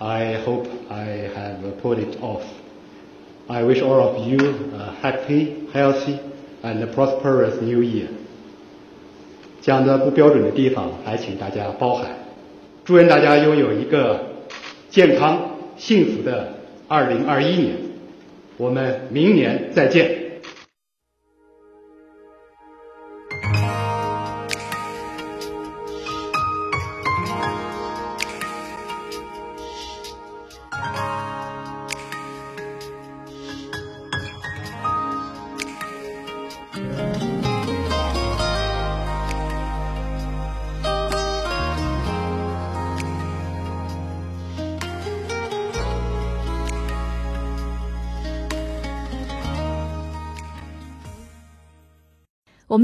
[0.00, 2.44] I hope I have put it off.
[3.48, 4.38] I wish all of you
[4.74, 6.20] a happy, healthy,
[6.62, 8.10] and prosperous new year.
[9.62, 12.10] 讲的不标准的地方，还请大家包涵。
[12.84, 14.20] 祝愿大家拥有一个
[14.90, 15.40] 健康、
[15.76, 16.52] 幸福的
[16.88, 17.76] 2021年，
[18.56, 20.21] 我们明年再见。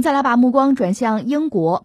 [0.09, 1.85] 再来把目光转向英国，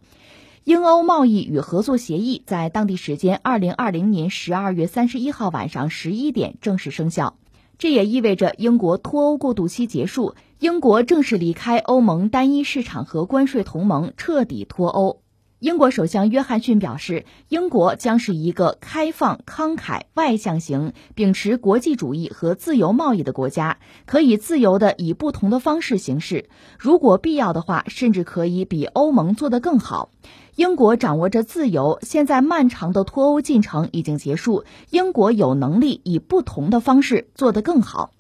[0.64, 7.36] 英欧贸易与合作协议在当地时间二零二零年十二月三十一号晚上十一点正式生效。
[7.78, 15.23] 这也意味着英国脱欧过渡期结束，英国正式离开欧盟单一市场和关税同盟，彻底脱欧。
[15.64, 30.10] 英国首相约翰逊表示，英国将是一个开放、慷慨、外向型、秉持国际主义和自由贸易的国家，可以自由的以不同的方式行事，如果必要的话，甚至可以比欧盟做得更好。
[30.58, 38.12] 英国掌握着自由，现在漫长的脱欧进程已经结束，英国有能力以不同的方式做得更好。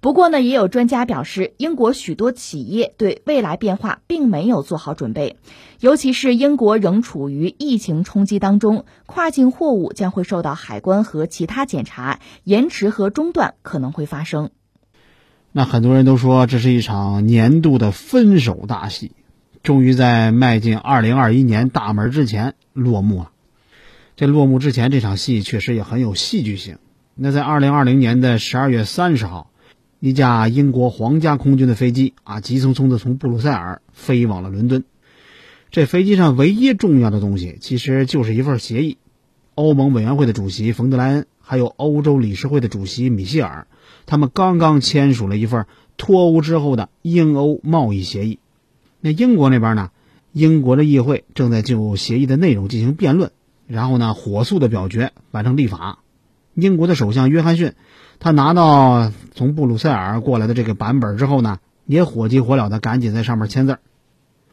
[0.00, 5.36] 不过呢，也有专家表示，英国许多企业对未来变化并没有做好准备，
[5.80, 14.50] 尤其是英国仍处于疫情冲击当中，跨境货物将会受到海关和其他检查，延迟和中断可能会发生。
[15.50, 19.10] 那很多人都说这是一场年度的分手大戏，
[19.64, 23.32] 终于在迈进二零二一年大门之前落幕了。
[24.14, 26.78] 这落幕之前这场戏确实也很有戏剧性。
[27.16, 29.50] 那在二零二零年的十二月三十号。
[30.00, 34.84] 一架英国皇家空军的飞机啊，急匆匆的从布鲁塞尔飞往了伦敦。
[35.72, 38.98] 这飞机上唯一重要的东西，其实就是一份协议。
[39.56, 43.66] 欧盟委员会的主席冯德莱恩，还有欧洲理事会的主席米歇尔，
[44.06, 48.38] 他们刚刚签署了一份脱欧之后的英欧贸易协议。
[49.00, 49.90] 那英国那边呢？
[50.32, 53.32] 英国的议会正在就协议的内容进行辩论，
[53.66, 55.98] 然后呢，火速的表决，完成立法。
[56.54, 57.72] 英国的首相约翰逊。
[58.20, 63.78] 他拿到从布鲁塞尔过来的这个版本之后呢，也火急火燎的赶紧在上面签字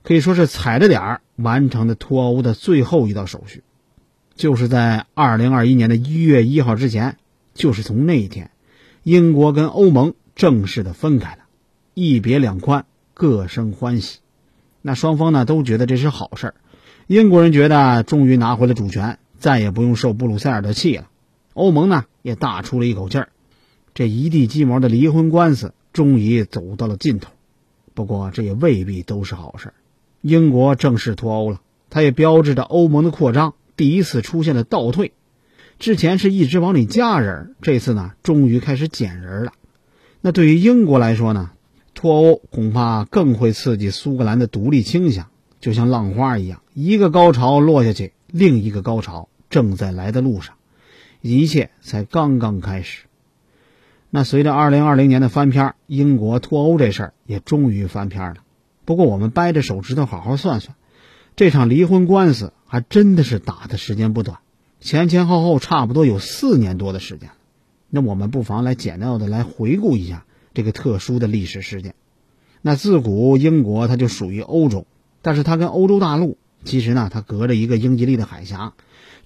[0.03, 3.63] 可以说是踩着点儿完成的脱欧的最后一道手续。
[4.35, 7.17] 就是在二零二一年的一月一号之前，
[7.53, 8.51] 就是从那一天，
[9.01, 11.39] 英国跟欧盟正式的分开了，
[11.93, 14.19] 一别两宽，各生欢喜。
[14.81, 16.55] 那双方呢都觉得这是好事儿，
[17.07, 21.05] 英国人觉得终于拿回了主权，再也不用受布鲁塞尔的气了；
[21.53, 23.29] 欧盟呢也大出了一口气儿。
[23.95, 27.31] 这一地鸡毛的离婚官司终于走到了尽头，
[27.93, 29.73] 不过这也未必都是好事。
[30.19, 35.13] 英国正式脱欧了，它也标志着欧盟的扩张第一次出现了倒退。
[35.79, 39.53] 之前是一直往里加人，这次呢终于开始减人了。
[40.19, 41.51] 那对于英国来说呢，
[41.93, 45.27] 脱欧恐怕更会刺激苏格兰的独立倾向，
[45.61, 50.55] 就像浪花一样，一个高潮落下去，另一个高潮正在来的路上，
[51.21, 53.05] 一切才刚刚开始。
[54.15, 58.37] 那随着二零二零年的翻篇，英国脱欧这事儿也终于翻篇了。
[58.85, 60.77] 不过我们掰着手指头好好算算，
[61.35, 64.37] 这场离婚官司还真的是打的时间不短，
[64.79, 67.31] 前前后后差不多有四年多的时间。
[67.89, 70.23] 那我们不妨来简要的来回顾一下
[70.53, 71.93] 这个特殊的历史事件。
[72.61, 74.87] 那自古英国它就属于欧洲，
[75.21, 78.75] 但是它跟欧洲大陆其实呢，它隔着一个英吉利的海峡，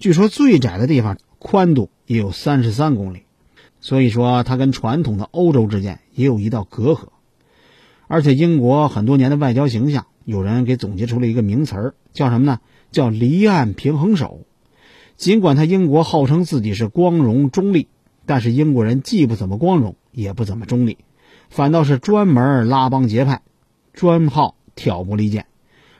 [0.00, 3.22] 据说最窄的地方宽度也有三十三公里，
[3.80, 7.08] 所以说它跟传统的欧洲之间也有一道隔阂。
[8.06, 12.60] 而且英国很多年的外交形象，有人给总结出了一个名词儿，叫什么呢？
[12.90, 14.46] 叫离岸平衡手。
[15.16, 17.88] 尽管他英国号称自己是光荣中立，
[18.26, 20.98] 但是英国人既不怎么光荣，也不怎么中立，
[21.50, 23.42] 反倒是专门拉帮结派，
[23.92, 25.46] 专好挑拨离间，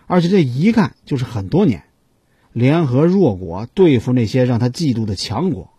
[0.06, 1.84] 而且这一干就是很多年，
[2.52, 5.69] 联合弱国对付那些让他嫉妒的强国。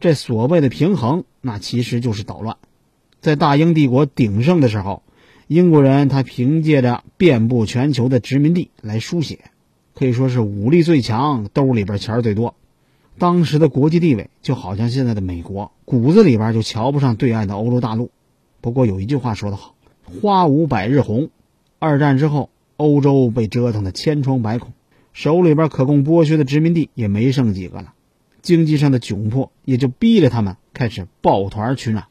[0.00, 2.56] 这所谓的平衡，那其实就是捣乱。
[3.20, 5.02] 在大英帝国鼎盛的时候。
[5.48, 9.38] 英国人他凭借着遍布全球的殖民地来书写，
[9.94, 12.56] 可以说是武力最强，兜里边钱最多。
[13.16, 18.10] 当时的国际地位就好像现在的美国，骨子里边就瞧不上对岸的欧洲大陆。
[18.60, 19.76] 不过有一句话说得好
[20.20, 21.30] ：“花无百日红。”
[21.78, 24.72] 二战之后，欧洲被折腾的千疮百孔，
[25.12, 27.94] 手里边可供剥削的殖民地也没剩几个了，
[28.46, 32.06] 经济上的窘迫也就逼着他们开始抱团取暖。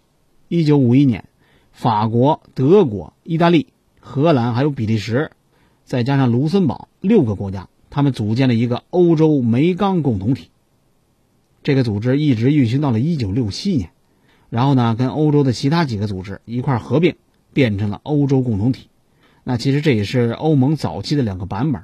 [0.49, 1.23] 一九五一年。
[1.71, 3.67] 法国、德国、意大利、
[3.99, 5.31] 荷兰还有比利时，
[5.83, 10.51] 再加上卢森堡六个国家，他们组建了一个欧洲煤钢共同体。
[11.63, 13.89] 这个组织一直运行到了1967年，
[14.49, 17.15] 然后呢，跟欧洲的其他几个组织一块合并，
[17.51, 18.87] 变成了欧洲共同体。
[19.43, 21.83] 那其实这也是欧盟早期的两个版本。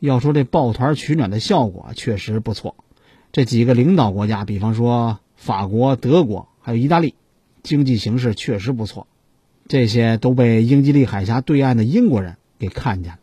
[0.00, 2.74] 要说这抱团取暖的效果确实不错，
[3.32, 7.14] 这几个领导国家，比方说法国、德国还有意大利，
[7.62, 9.06] 经济形势确实不错。
[9.68, 13.18] 这些都被英吉利海峡对岸的英国人给看见了，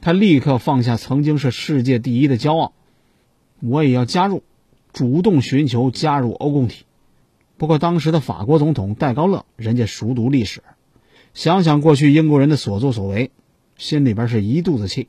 [0.00, 2.72] 他立刻放下曾经是世界第一的骄傲，
[3.60, 4.42] 我也要加入，
[4.92, 6.84] 主动寻求加入欧共体。
[7.56, 10.64] 不过当时的法国总统戴高乐，人家熟读历史，
[11.32, 13.30] 想想过去英国人的所作所为，
[13.76, 15.06] 心里边是一肚子气，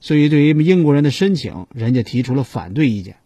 [0.00, 3.18] 所以对于英国人的申请，人家提出了反对意见。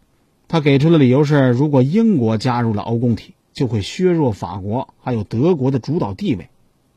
[0.47, 6.49] 他给出的理由是，如果英国加入了欧共体，就会削弱法国还有德国的主导地位。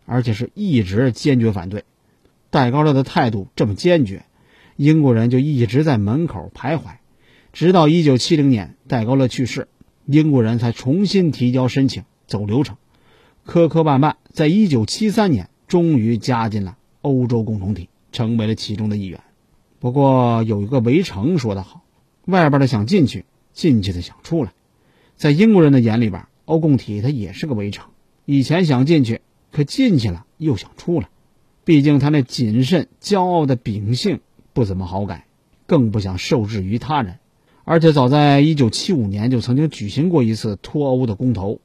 [0.06, 1.84] 而且是一直坚决反对，
[2.50, 4.24] 戴高乐的态度这么坚决，
[4.74, 6.96] 英国人就一直在门口徘徊，
[7.52, 9.68] 直到一九七零年戴高乐去世，
[10.06, 12.76] 英国人才重新提交申请走流程，
[13.44, 19.20] 磕磕绊绊，在一九七三年终于加进了欧洲共同体，成为了其中的一员。
[19.78, 21.82] 不过有一个围城说得好，
[22.24, 24.52] 外边的想进去，进去的想出来，
[25.16, 27.90] 在英国人的眼里边，欧共体它也是个围城，
[28.24, 29.20] 以前想进去。
[29.52, 31.08] 可进去了又想出来，
[31.64, 34.20] 毕竟他那谨慎、骄傲的秉性
[34.52, 35.26] 不怎么好改，
[35.66, 37.16] 更不想受制于他人。
[37.64, 41.60] 而且早在1975年就曾经举行过一次脱欧的公投，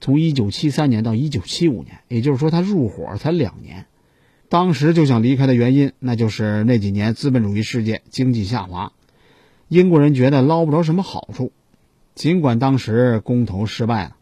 [0.00, 3.86] 从1973年到1975年，也就是说他入伙才两年。
[4.48, 8.92] 当时就想离开的原因，那就是那几年资本主义世界经济下滑，
[9.68, 11.52] 英国人觉得捞不着什么好处。
[12.14, 14.16] 尽管当时公投失败了，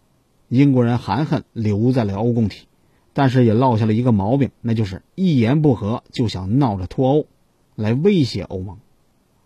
[0.48, 2.66] 英国人含恨留在了欧共体。
[3.14, 7.26] 但是也落下了一个毛病，那就是一言不合就想闹着脱欧，
[7.74, 8.78] 来威胁欧盟。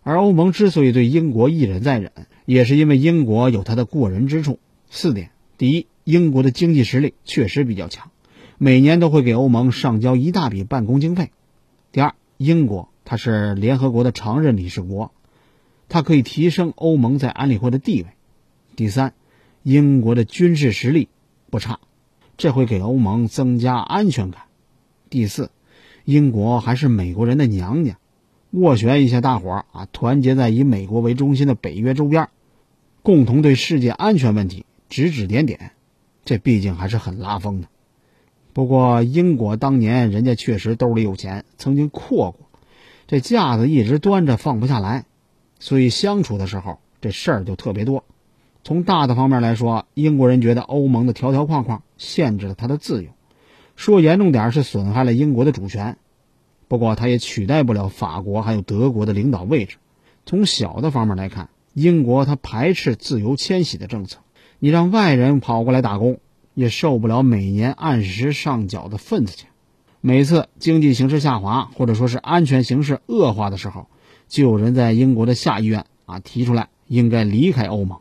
[0.03, 2.13] 而欧盟之所以对英国一忍再忍，
[2.45, 4.59] 也是因为英国有它的过人之处。
[4.89, 8.09] 四点：第一，英国的经济实力确实比较强，
[8.57, 11.25] 每年都会给欧盟上交一大笔办公经费；
[11.91, 15.11] 第二，英国它是联合国的常任理事国，
[15.89, 18.09] 它可以提升欧盟在安理会的地位；
[18.75, 19.13] 第三，
[19.63, 21.09] 英国的军事实力
[21.49, 21.79] 不差。
[22.37, 24.43] 这会给欧盟增加安全感。
[25.09, 25.49] 第四，
[26.05, 27.97] 英国还是美国人的娘家，
[28.53, 32.29] 斡旋一下大伙儿啊，团结在以美国为中心的北约周边，
[33.01, 35.71] 共同对世界安全问题指指点点，
[36.25, 37.69] 这毕竟还是很拉风的。
[38.53, 42.49] 不过，英国当年人家确实兜里有钱，曾经阔过，
[43.07, 45.05] 这架子一直端着放不下来，
[45.59, 48.03] 所以相处的时候这事儿就特别多。
[48.63, 53.09] 从大的方面来说，英国人觉得欧盟的条条框框限制了他的自由，
[53.75, 55.97] 说严重点是损害了英国的主权。
[56.67, 59.77] 不过，他也取代不了法国还有德国的领导位置。
[60.25, 64.19] 从小的方面来看，英国他排斥自由迁徙的政策，
[64.59, 66.19] 你让外人跑过来打工，
[66.53, 69.47] 也受不了每年按时上缴的份子钱。
[70.01, 73.87] 每次经济形势下滑，或者说是安全形势恶化的时候，
[74.27, 77.99] 就有人在英国的下议院啊提出来应该离开欧盟。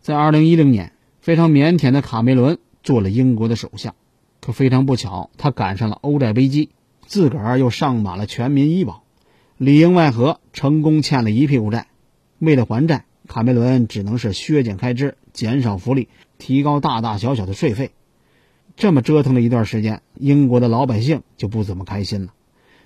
[0.00, 3.94] 在2010年，非常腼腆的卡梅伦做了英国的首相，
[4.40, 6.70] 可非常不巧，他赶上了欧债危机，
[7.06, 9.02] 自个儿又上满了全民医保，
[9.56, 11.88] 里应外合，成功欠了一屁股债。
[12.38, 16.08] 为了还债，卡梅伦只能是削减开支、减少福利、
[16.38, 17.90] 提高大大小小的税费。
[18.76, 22.34] 这么折腾了一段时间，英国的老百姓就不怎么开心了，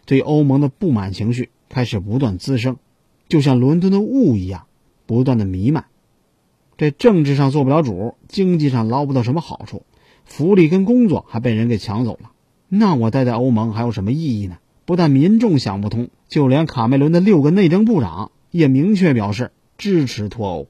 [0.07, 2.77] 对欧盟的不满情绪开始不断滋生，
[3.29, 4.67] 就像伦敦的雾一样，
[5.07, 5.87] 不断的弥漫。
[6.77, 9.85] 这政治上做不了主，经济上捞不到什么好处，
[10.27, 12.33] 福利跟工作还被人给抢走了，
[12.69, 14.59] 那我待在欧盟还有什么意义呢？
[14.85, 20.67] 不但民众想不通，就连卡梅伦的六个内政部长也明确表示支持脱欧。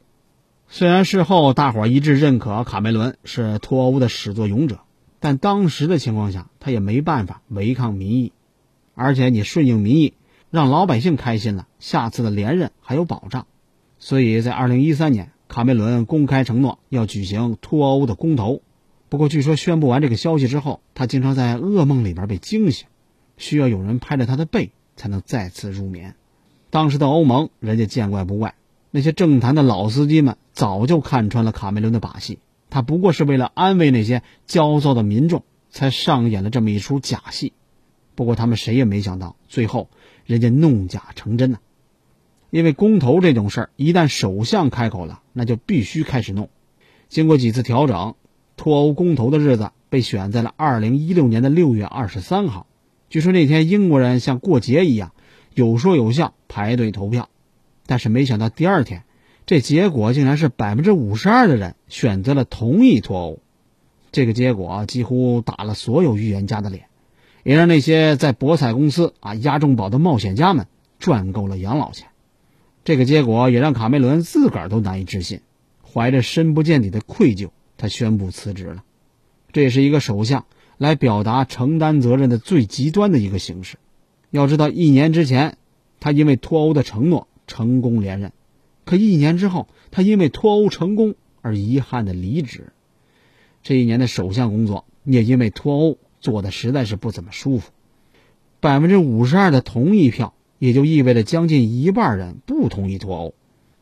[0.69, 4.81] 虽然事后大伙一致认可卡梅伦是脱欧的始作俑者。
[5.23, 8.33] 但当时的情况下，他也没办法违抗民意，
[8.95, 10.15] 而且你顺应民意，
[10.51, 13.47] 让老百姓开心了，下次的连任还有保障。
[13.99, 18.63] 所以在二零一三年，卡梅伦公开承诺要举行脱欧的公投。
[19.09, 22.87] 不过，据说宣布完这个消息之后，他经常在噩梦里边被惊醒，
[23.37, 26.15] 需要有人拍着他的背才能再次入眠。
[26.71, 28.55] 当时的欧盟人家见怪不怪，
[28.91, 32.39] 那些政坛的老司机们早就看穿了卡梅伦的把戏。
[32.71, 37.53] 他不过是为了安慰那些焦躁的民众，才上演了这么一出假戏。
[38.21, 39.89] 不过他们谁也没想到，最后
[40.27, 41.59] 人家弄假成真呢。
[42.51, 46.51] 因为公投这种事儿，一旦首相开口了，那就必须开始弄。
[47.09, 48.17] 经过几次调整，
[48.59, 52.67] 脱欧公投的日子被选在了二零一六年的六月二十三号。
[53.09, 55.15] 据说那天英国人像过节一样，
[55.55, 57.31] 有说有笑排队投票。
[57.87, 59.05] 但是没想到第二天。
[59.47, 63.39] 这结果竟然是百分之五十二的人选择了同意脱欧，
[64.13, 66.90] 这个结果几乎打了所有预言家的脸，
[67.43, 70.67] 也让那些在博彩公司啊押重宝的冒险家们
[70.99, 72.09] 赚够了养老钱。
[72.85, 75.41] 这个结果也让卡梅伦自个儿都难以置信，
[75.83, 78.85] 怀着深不见底的愧疚，他宣布辞职了。
[79.53, 80.47] 这也是一个首相
[80.79, 83.77] 来表达承担责任的最极端的一个形式。
[84.31, 85.57] 要知道，一年之前，
[85.99, 88.33] 他因为脱欧的承诺成功连任。
[88.85, 92.73] 可一年之后，他因为脱欧成功而遗憾的离职。
[93.63, 97.71] 这一年的首相工作也因为脱欧做的实在是不怎么舒服。
[98.61, 103.35] 百分之五十二的同意票，也就意味着将近一半人不同意脱欧。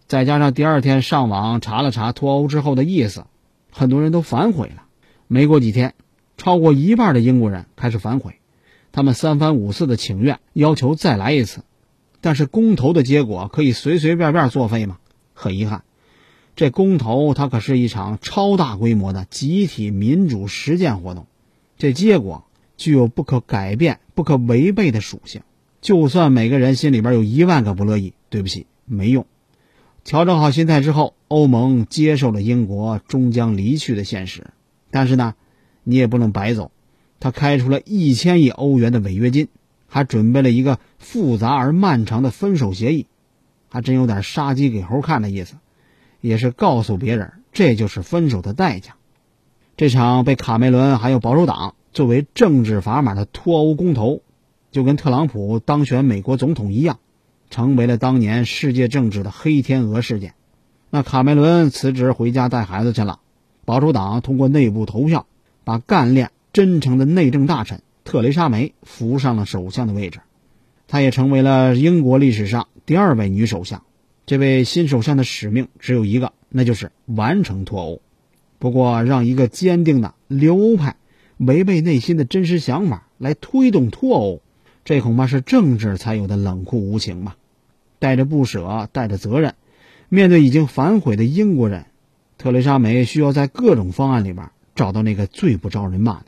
[0.06, 3.26] 再加上第二天上网查了查脱欧之后的意思，
[3.70, 4.84] 很多人都反悔了。
[5.26, 5.94] 没过几天，
[6.38, 8.36] 超过一半的英国人开始反悔，
[8.90, 11.62] 他们三番五次的请愿，要求再来一次。
[12.20, 14.98] 但是公投的结果可以随随便便作废吗？
[15.34, 15.84] 很遗憾，
[16.56, 21.27] 这公投它可是一场超大规模的集体民主实践活动，
[21.78, 22.44] 这结果
[22.76, 25.42] 具有不可改变、不可违背的属性。
[25.80, 29.26] 就算每个人心里边有一万个不乐意，对不起，没用。
[30.04, 34.48] 调整好心态之后，欧盟接受了英国终将离去的现实。
[34.90, 35.34] 但是呢，
[35.84, 36.72] 你也不能白走，
[37.20, 39.48] 他开出了一千亿欧元的违约金。
[39.90, 43.06] 还准备了一个复杂而漫长的分手协议，
[43.70, 45.54] 还真有点杀鸡给猴看的意思，
[46.20, 48.97] 也是告诉别人这就是分手的代价。
[49.78, 54.22] 这场被卡梅伦还有保守党作为政治砝码的脱欧公投，
[54.72, 56.98] 就跟特朗普当选美国总统一样，
[57.48, 60.34] 成为了当年世界政治的黑天鹅事件。
[60.90, 63.20] 那卡梅伦辞职回家带孩子去了，
[63.64, 65.26] 保守党通过内部投票，
[65.62, 67.80] 把干练真诚的内政大臣。
[68.02, 70.18] 特蕾莎梅扶上了首相的位置，
[70.88, 73.84] 她也成为了英国历史上第二位女首相。
[74.26, 78.00] 这位新首相的使命只有一个，那就是完成脱欧。
[78.58, 80.96] 不过，让一个坚定的留欧派
[81.36, 84.40] 违背内心的真实想法来推动脱欧，
[84.84, 87.36] 这恐怕是政治才有的冷酷无情吧。
[88.00, 89.54] 带着不舍，带着责任，
[90.08, 91.86] 面对已经反悔的英国人，
[92.36, 96.26] 特蕾莎梅需要在各种方案里边找到那个最不招人骂的。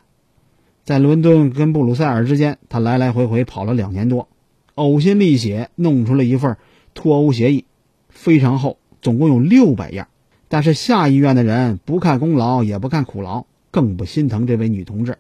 [0.85, 4.29] 在伦敦跟布鲁塞尔之间，他来来回回跑了两年多，
[4.75, 6.57] 呕心沥血弄出了一份
[6.95, 7.65] 脱欧协议，
[8.09, 10.07] 非常厚，总共有六百页。
[10.53, 15.19] 但是下议院的人不看功劳，也不看苦劳，更不心疼这位女同志，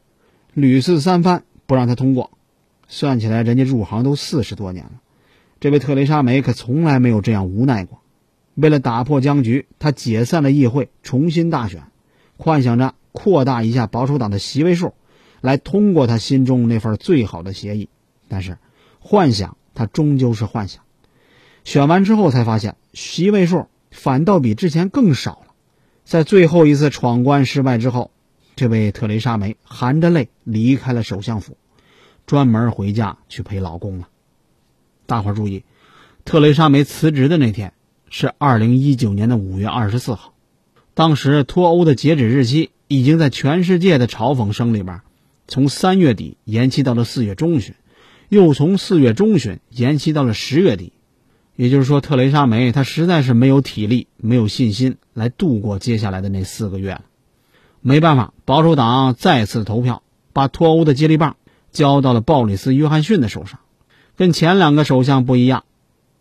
[0.55, 2.33] 屡次三番不让她通过。
[2.89, 5.01] 算起来，人家入行都四十多年了，
[5.61, 8.01] 这位特蕾莎梅可从来没有这样无奈过。
[8.57, 11.85] 为了打破僵局，她解散了议会，重新大选，
[12.37, 14.95] 幻想着扩大一下保守党的席位数。
[15.41, 17.89] 来通过她心中那份最好的协议，
[18.27, 18.59] 但是
[18.99, 20.83] 幻想她终究是幻想。
[21.63, 25.55] 选完之后才发现席位数反倒比之前更少了。
[26.05, 28.11] 在最后一次闯关失败之后，
[28.57, 31.57] 这位特蕾莎梅含着泪离开了首相府，
[32.27, 34.09] 专门回家去陪老公了。
[35.07, 35.65] 大伙儿注意，
[36.25, 37.73] 特蕾莎梅辞职的那天
[38.09, 40.35] 是二零一九年的五月二十四号，
[40.95, 45.01] 当时脱欧的截止日期已经在全世界的嘲讽声里边，
[45.47, 47.75] 从三月底延期到了四月中旬，
[48.29, 50.93] 又从四月中旬延期到了十月底。
[51.61, 57.03] 也就是说，特蕾莎梅她实在是没有体力、没有信心来度过接下来的那四个月了。
[57.83, 60.03] 没办法，保守党再次投票，
[60.33, 61.37] 把脱欧的接力棒
[61.71, 63.61] 交到了鲍里斯·约翰逊的手上。
[64.17, 65.65] 跟前两个首相不一样，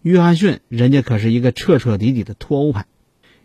[0.01, 2.85] 约翰逊人家可是一个彻彻底底的脱欧派。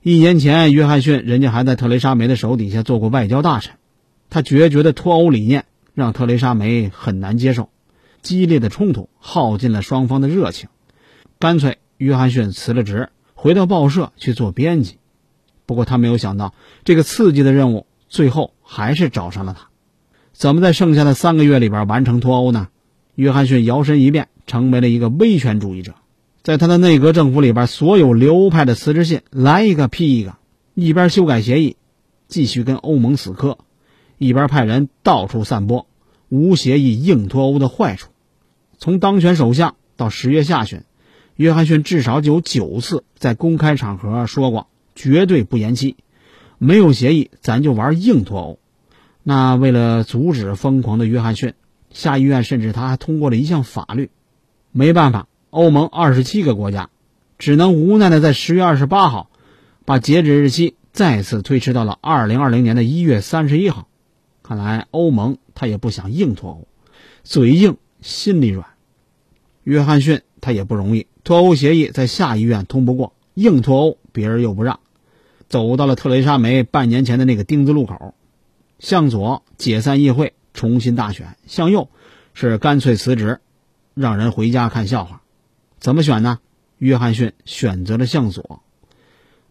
[0.03, 3.77] 一年前，约翰逊人家还在特蕾莎梅的手底下做过外交大臣，
[4.31, 5.65] 他决绝的脱欧理念
[5.95, 7.69] 让特蕾莎梅很难接受，
[8.21, 10.69] 激烈的冲突耗尽了双方的热情，
[11.39, 11.79] 干脆。
[12.05, 14.99] 约翰逊辞了职，回到报社去做编辑。
[15.65, 16.53] 不过他没有想到，
[16.85, 19.69] 这个刺激的任务最后还是找上了他。
[20.35, 22.69] 怎么在剩下的三个月里边完成脱欧呢？
[23.15, 25.95] 约翰逊摇身一变，成为了一个威权主义者。
[26.43, 30.37] 在他的内阁政府里边，所有流派的辞职信来一个批一个，
[30.75, 31.79] 一边修改协议，
[32.29, 33.57] 继续跟欧盟死磕，
[34.19, 35.87] 一边派人到处散播
[36.29, 38.11] 无协议硬脱欧的坏处。
[38.77, 40.83] 从当选首相到十月下旬。
[41.37, 45.97] 约翰逊至少有九次在公开场合说过，绝对不延期，
[46.59, 48.59] 没有协议咱就玩硬脱欧。
[49.23, 51.55] 那为了阻止疯狂的约翰逊，
[51.91, 54.11] 下议院甚至他还通过了一项法律。
[54.71, 56.91] 没办法，欧盟二十七个国家
[57.39, 59.31] 只能无奈的在十月二十八号，
[59.85, 63.89] 把截止日期再次推迟到了二零二零年的一月三十一号。
[64.43, 66.69] 看来欧盟他也不想硬脱欧，
[67.23, 68.67] 嘴硬心里软。
[69.63, 71.07] 约翰逊他也不容易。
[71.25, 74.81] 脱欧协议在下议院通不过，硬脱欧别人又不让，
[75.49, 78.15] 走到了特蕾莎梅半年前的那个丁字路口，
[78.79, 81.89] 向左解散议会，重新大选；向右
[82.35, 83.41] 是干脆辞职，
[83.95, 85.23] 让人回家看笑话。
[85.79, 86.41] 怎么选呢？
[86.77, 88.61] 约翰逊选择了向左。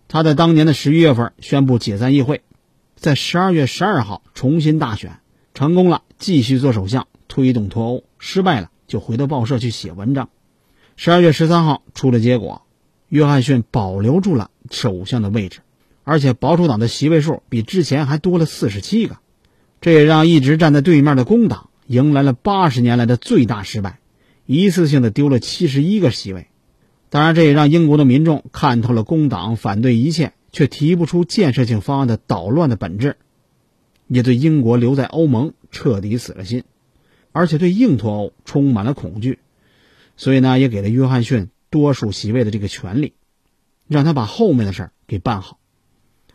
[0.07, 2.43] 他在当年的十一月份宣布解散议会，
[2.95, 5.19] 在十二月十二号重新大选，
[5.55, 10.29] 成功了，继续做首相，推动脱欧；失败了，就回到报社去写文章。
[10.95, 12.61] 十二月十三号出了结果，
[13.09, 15.59] 约翰逊保留住了首相的位置，
[16.03, 19.17] 而且保守党的席位数比之前还多了四十七个，
[19.81, 23.99] 这也让一直站在对面的工党迎来了八十年来的最大失败，
[24.45, 26.47] 一次性的丢了七十一个席位。
[27.09, 33.17] 当然，这也让英国的民众看透了工党反对一切却提不出建设性方案的捣乱的本质，
[34.07, 36.63] 也对英国留在欧盟彻底死了心，
[37.31, 39.39] 而且对硬脱欧充满了恐惧。
[40.15, 43.13] 所以呢，也给了约翰逊多数席位的这个权利，
[43.87, 45.59] 让他把后面的事儿给办好。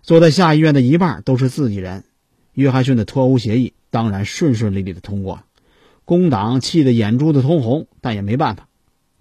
[0.02, 2.04] 坐在下议院的一半都是自己人，
[2.54, 5.44] 约翰逊的脱欧协议当然顺顺利利的通过了。
[6.04, 8.68] 工党气得眼珠子通红，但也没办法。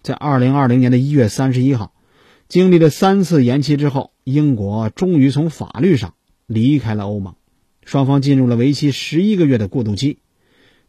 [0.01, 1.93] 在二零二零年的一月三十一号，
[2.47, 6.13] 经历了三次延期之后，英国终于从法律上
[6.45, 7.35] 离开了欧盟，
[7.83, 10.19] 双方进入了为期十一个月的过渡期。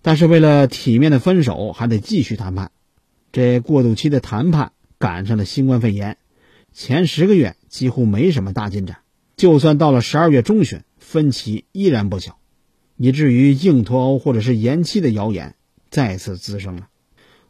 [0.00, 2.70] 但是为了体面的分手，还得继续谈判。
[3.38, 6.16] 这过渡期的谈判赶上了新冠肺炎，
[6.72, 8.98] 前十个月几乎没什么大进展。
[9.36, 12.36] 就算到了十二月中旬，分歧依然不小，
[12.96, 15.54] 以至于硬脱欧或者是延期的谣言
[15.88, 16.88] 再次滋生了。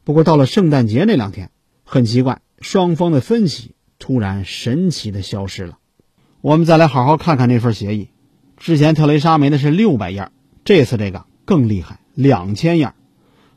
[0.04, 1.50] 不过到了圣诞节那两天，
[1.84, 5.78] 很奇怪，双方的分歧突然神奇的消失了。
[6.42, 8.10] 我们再来好好看看那份协议。
[8.58, 10.30] 之前特蕾莎梅的是六百页，
[10.66, 12.92] 这次这个更厉害，两千页。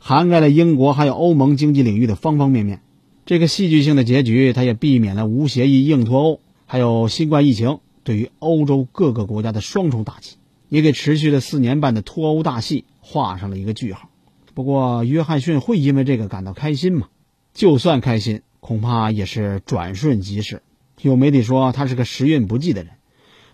[0.03, 2.81] 涵盖了英国还有欧盟经济领域的方方面面，
[3.27, 10.37] 这个戏剧性的结局，它也避免了无协议硬脱欧，还有新冠疫情对于欧洲各个国家的双重打击，
[10.69, 14.09] 也给持续了四年半的脱欧大戏画上了一个句号。
[14.55, 17.07] 不过，约翰逊会因为这个感到开心吗？
[17.53, 20.63] 就算开心，恐怕也是转瞬即逝。
[21.03, 22.93] 有媒体说他是个时运不济的人，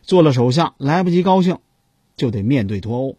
[0.01, 1.57] 做了首相来不及高兴，
[2.15, 3.17] 就得面对脱欧，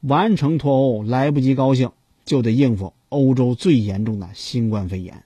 [0.00, 1.90] 完成脱欧来不及高兴。
[2.24, 5.24] 就得应付欧洲最严重的新冠肺炎，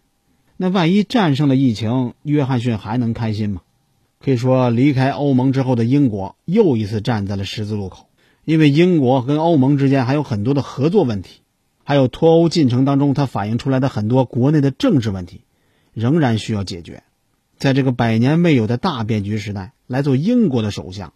[0.57, 3.63] 那万一战胜了疫情，约翰逊还能开心吗？
[4.19, 8.07] 可以说，离开欧盟之后的英国又一次站在了十字路口，
[8.45, 11.43] 因为英国跟欧盟之间还有很多的合作问题，
[11.85, 15.43] 还有脱欧进程当中它反映出来的很多国内的政治问题，
[15.93, 17.03] 仍然需要解决。
[17.59, 21.13] 在这个百年未有的大变局时代，来做英国的首相，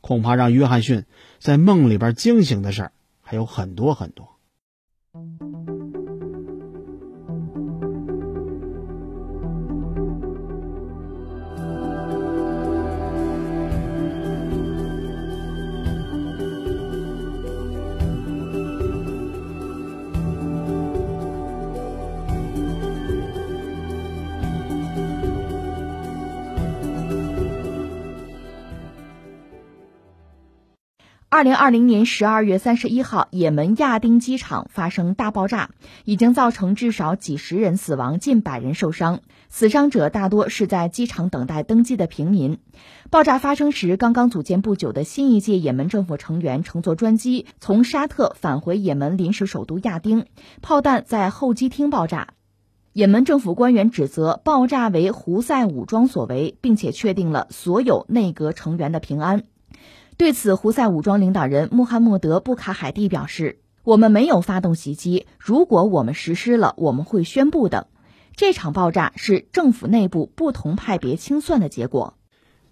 [0.00, 1.04] 恐怕让约翰逊
[1.38, 4.28] 在梦里边惊醒的事儿还有很多很多。
[31.38, 35.70] 二零二零年十二月三十一号，也门亚丁机场发生大爆炸，
[36.04, 39.20] 已经造成至少几十人死亡，近百人受伤。
[39.48, 42.58] 死伤者大多是在机场等待登机的平民。
[43.08, 50.26] 爆炸发生时，刚刚组建不久的新一届也门政府成员乘坐专机从沙特返回也门临时首都亚丁，
[50.60, 52.30] 炮弹在候机厅爆炸。
[52.92, 59.44] 也门政府官员指责爆炸为胡塞武装所为，并且确定了所有内阁成员的平安。
[60.18, 67.86] 对此，胡塞武装领导人穆罕默德·布卡海蒂表示：“我们没有发动袭击，如果我们实施了，我们会宣布的。
[68.34, 72.14] 这场爆炸是政府内部不同派别清算的结果。”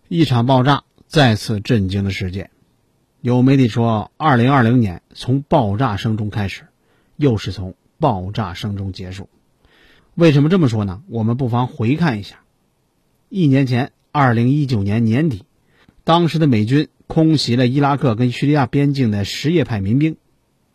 [0.09, 2.51] 一场爆炸再次震惊了世界。
[3.20, 6.64] 有媒体说，2020年从爆炸声中开始，
[7.14, 9.28] 又是从爆炸声中结束。
[10.16, 11.03] 为什么这么说呢？
[11.07, 12.40] 我们不妨回看一下，
[13.28, 15.44] 一年前，2019年年底，
[16.03, 16.88] 当时的美军。
[17.07, 20.17] 空袭了伊拉克跟叙利亚边境的什叶派民兵，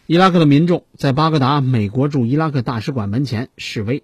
[0.07, 4.03] 伊拉克的民众在巴格达美国驻伊拉克大使馆门前示威。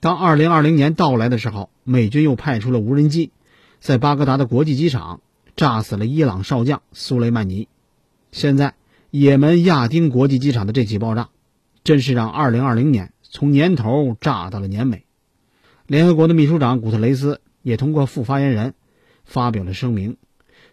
[0.00, 3.32] 当2020年到来的时候，美军又派出了无人机，
[3.80, 5.20] 在巴格达的国际机场
[5.56, 7.68] 炸死了伊朗少将苏雷曼尼。
[8.30, 8.74] 现在，
[9.10, 11.28] 也门亚丁国际机场的这起爆炸，
[11.82, 15.04] 真是让2020年从年头炸到了年尾。
[15.86, 18.74] 联合国的秘书长古特雷斯也通过副发言人
[19.24, 20.16] 发表了声明。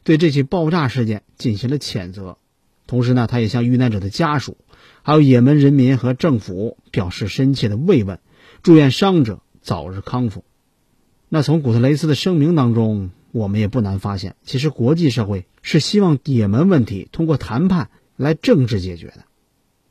[0.05, 2.37] 对这起爆炸事件进行了谴责，
[2.85, 4.55] 同时呢，他也向遇难者的家属，
[5.01, 8.19] 还有也门人民和政府表示深切的慰问，
[8.61, 10.45] 祝愿伤者早日康复。
[11.27, 19.25] 那从古特雷斯的声明当中，我们也不难发现，其实国际社会是希望也门问题通过谈判来政治解决的。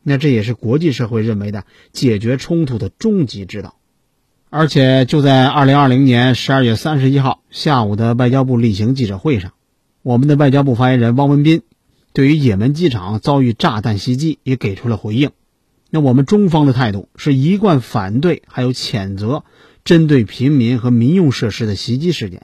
[0.05, 3.81] 那这也是国际社会认为的解决冲突的终极之道。
[4.49, 9.54] 而且就在二零二零年十二月三十一号下午的外交部例行记者会上。
[10.05, 11.63] 我们的外交部发言人汪文斌
[12.13, 15.31] 对于也门机场遭遇炸弹袭击也给出了回应。
[15.89, 19.45] 那我们中方的态度是一贯反对，还有谴责
[19.83, 22.43] 针对平民和民用设施的袭击事件，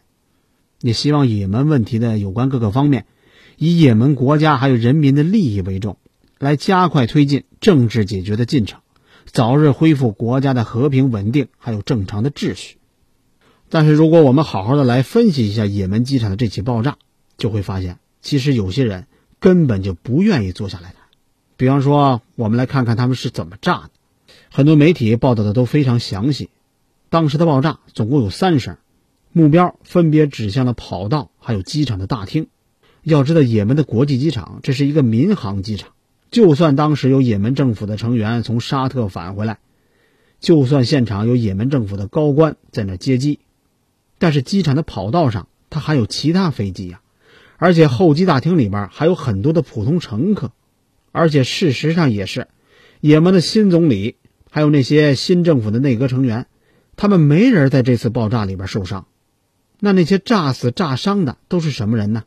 [0.80, 3.04] 也希望也门问题的有关各个方面
[3.58, 5.98] 以也门国家还有人民的利益为重，
[6.38, 8.80] 来加快推进政治解决的进程，
[9.26, 12.78] 早日恢复国家的和平稳定还有正常的秩序。
[13.68, 16.96] 但是，如果我们好好的来分析一下也门机场的这起爆炸，
[17.40, 19.06] 就会发现，其实有些人
[19.40, 20.96] 根本就不愿意坐下来谈。
[21.56, 23.90] 比方说，我们来看看他们是怎么炸的。
[24.50, 26.50] 很多媒体报道的都非常详细。
[27.08, 28.76] 当时的爆炸总共有三声，
[29.32, 32.46] 目标分别指向了跑道，还有机场的大厅。
[33.02, 35.92] 要知道，也门的国际机场这是一个民航机场，
[36.30, 39.58] 就算当时有也门政府的成员从沙特返回来，
[40.38, 43.40] 就算现场有也门政府的高官在那接机，
[44.18, 46.99] 但是机场的跑道上，它还有其他飞机呀。
[47.60, 50.50] 而且候机大厅里边还有很多的普通乘客，
[51.12, 52.48] 而且事实上也是，
[53.02, 54.16] 也门的新总理
[54.50, 56.46] 还有那些新政府的内阁成员，
[56.96, 59.06] 他们没人在这次爆炸里边受伤。
[59.78, 62.24] 那那些炸死炸伤的都是什么人呢？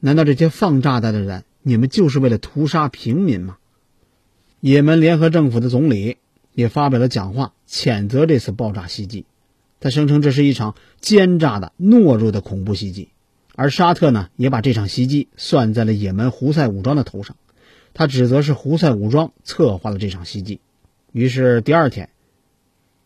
[0.00, 3.58] 难道这些放炸弹的人，你们就是为了屠杀平民吗？
[4.60, 6.16] 也门联合政府的总理
[6.54, 9.26] 也发表了讲话，谴责这次爆炸袭击，
[9.78, 13.10] 他声称这是一场奸诈的懦弱的恐怖袭击。
[13.56, 17.36] 而沙特呢，也把这场袭击算在了也门胡塞武装的头上，
[17.92, 20.60] 他指责是胡塞武装策划了这场袭击。
[21.12, 22.10] 于是第二天，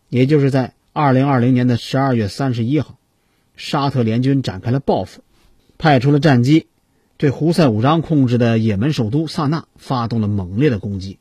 [0.09, 2.97] 也就是在二零二零年的十二月三十一号，
[3.55, 5.23] 沙特联军展开了报复，
[5.77, 6.65] 派出了战机，
[7.17, 11.19] 对胡塞武装控制的也门首都萨那发动了猛烈的攻击。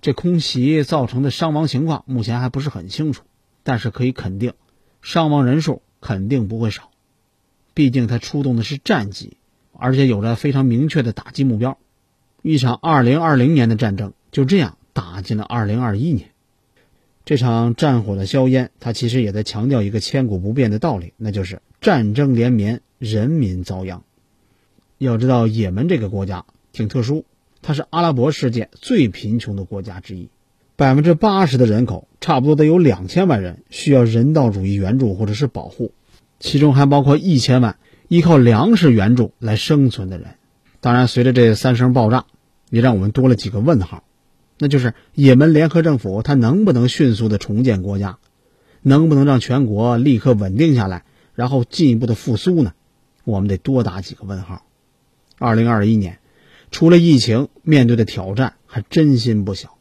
[0.00, 3.22] 这空袭造成的伤亡情况目前还不是很清楚，
[3.62, 4.54] 但是可以肯定，
[5.02, 6.89] 伤亡人数肯定不会少。
[7.74, 9.36] 毕竟他出动的是战机，
[9.72, 11.78] 而且有着非常明确的打击目标。
[12.42, 16.30] 一场2020年的战争就这样打进了2021年。
[17.24, 24.02] 这场战火的硝烟，它其实也在强调一个千古不变的道理，那就是战争连绵，人民遭殃。
[24.98, 27.24] 要知道，也门这个国家挺特殊，
[27.62, 30.28] 它是阿拉伯世界最贫穷的国家之一，
[30.76, 35.92] 百分之八十的人口，差不多得有两千万人需要人道主义援助或者是保护。
[36.40, 37.76] 其中还包括一千万
[38.08, 40.34] 依靠粮食援助来生存的人。
[40.80, 42.24] 当然，随着这三声爆炸，
[42.70, 44.02] 也让我们多了几个问号，
[44.58, 48.16] 那就是也门联合政府它能不能迅速的重建国家，
[48.80, 52.72] 能不能让全国立刻稳定下来，然后进一步的复苏呢？
[53.24, 54.64] 我们得多打几个问号。
[55.38, 56.18] 二零二一年，
[56.70, 59.76] 除了疫情，面对的挑战还真心不小。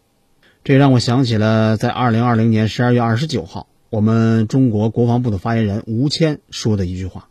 [0.66, 3.69] 这让我想起了在二零二零年十二月二十九号。
[3.90, 7.28] 我们中国国防部的发言人吴谦说的一句话：“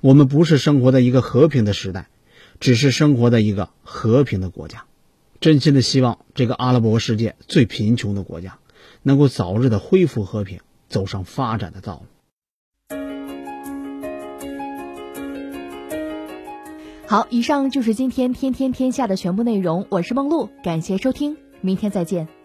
[0.00, 2.08] 我们不是生活在一个和平的时代，
[2.60, 4.84] 只是生活在一个和平的国家。
[5.40, 8.58] 真心的希望这个阿拉伯世界最贫穷的国家，
[9.02, 12.06] 能够早日的恢复和平，走上发展的道路。
[17.08, 19.86] 好，以上就是今天天天天下的全部内容。
[19.88, 22.37] 我是梦露，感谢收听，明天再见。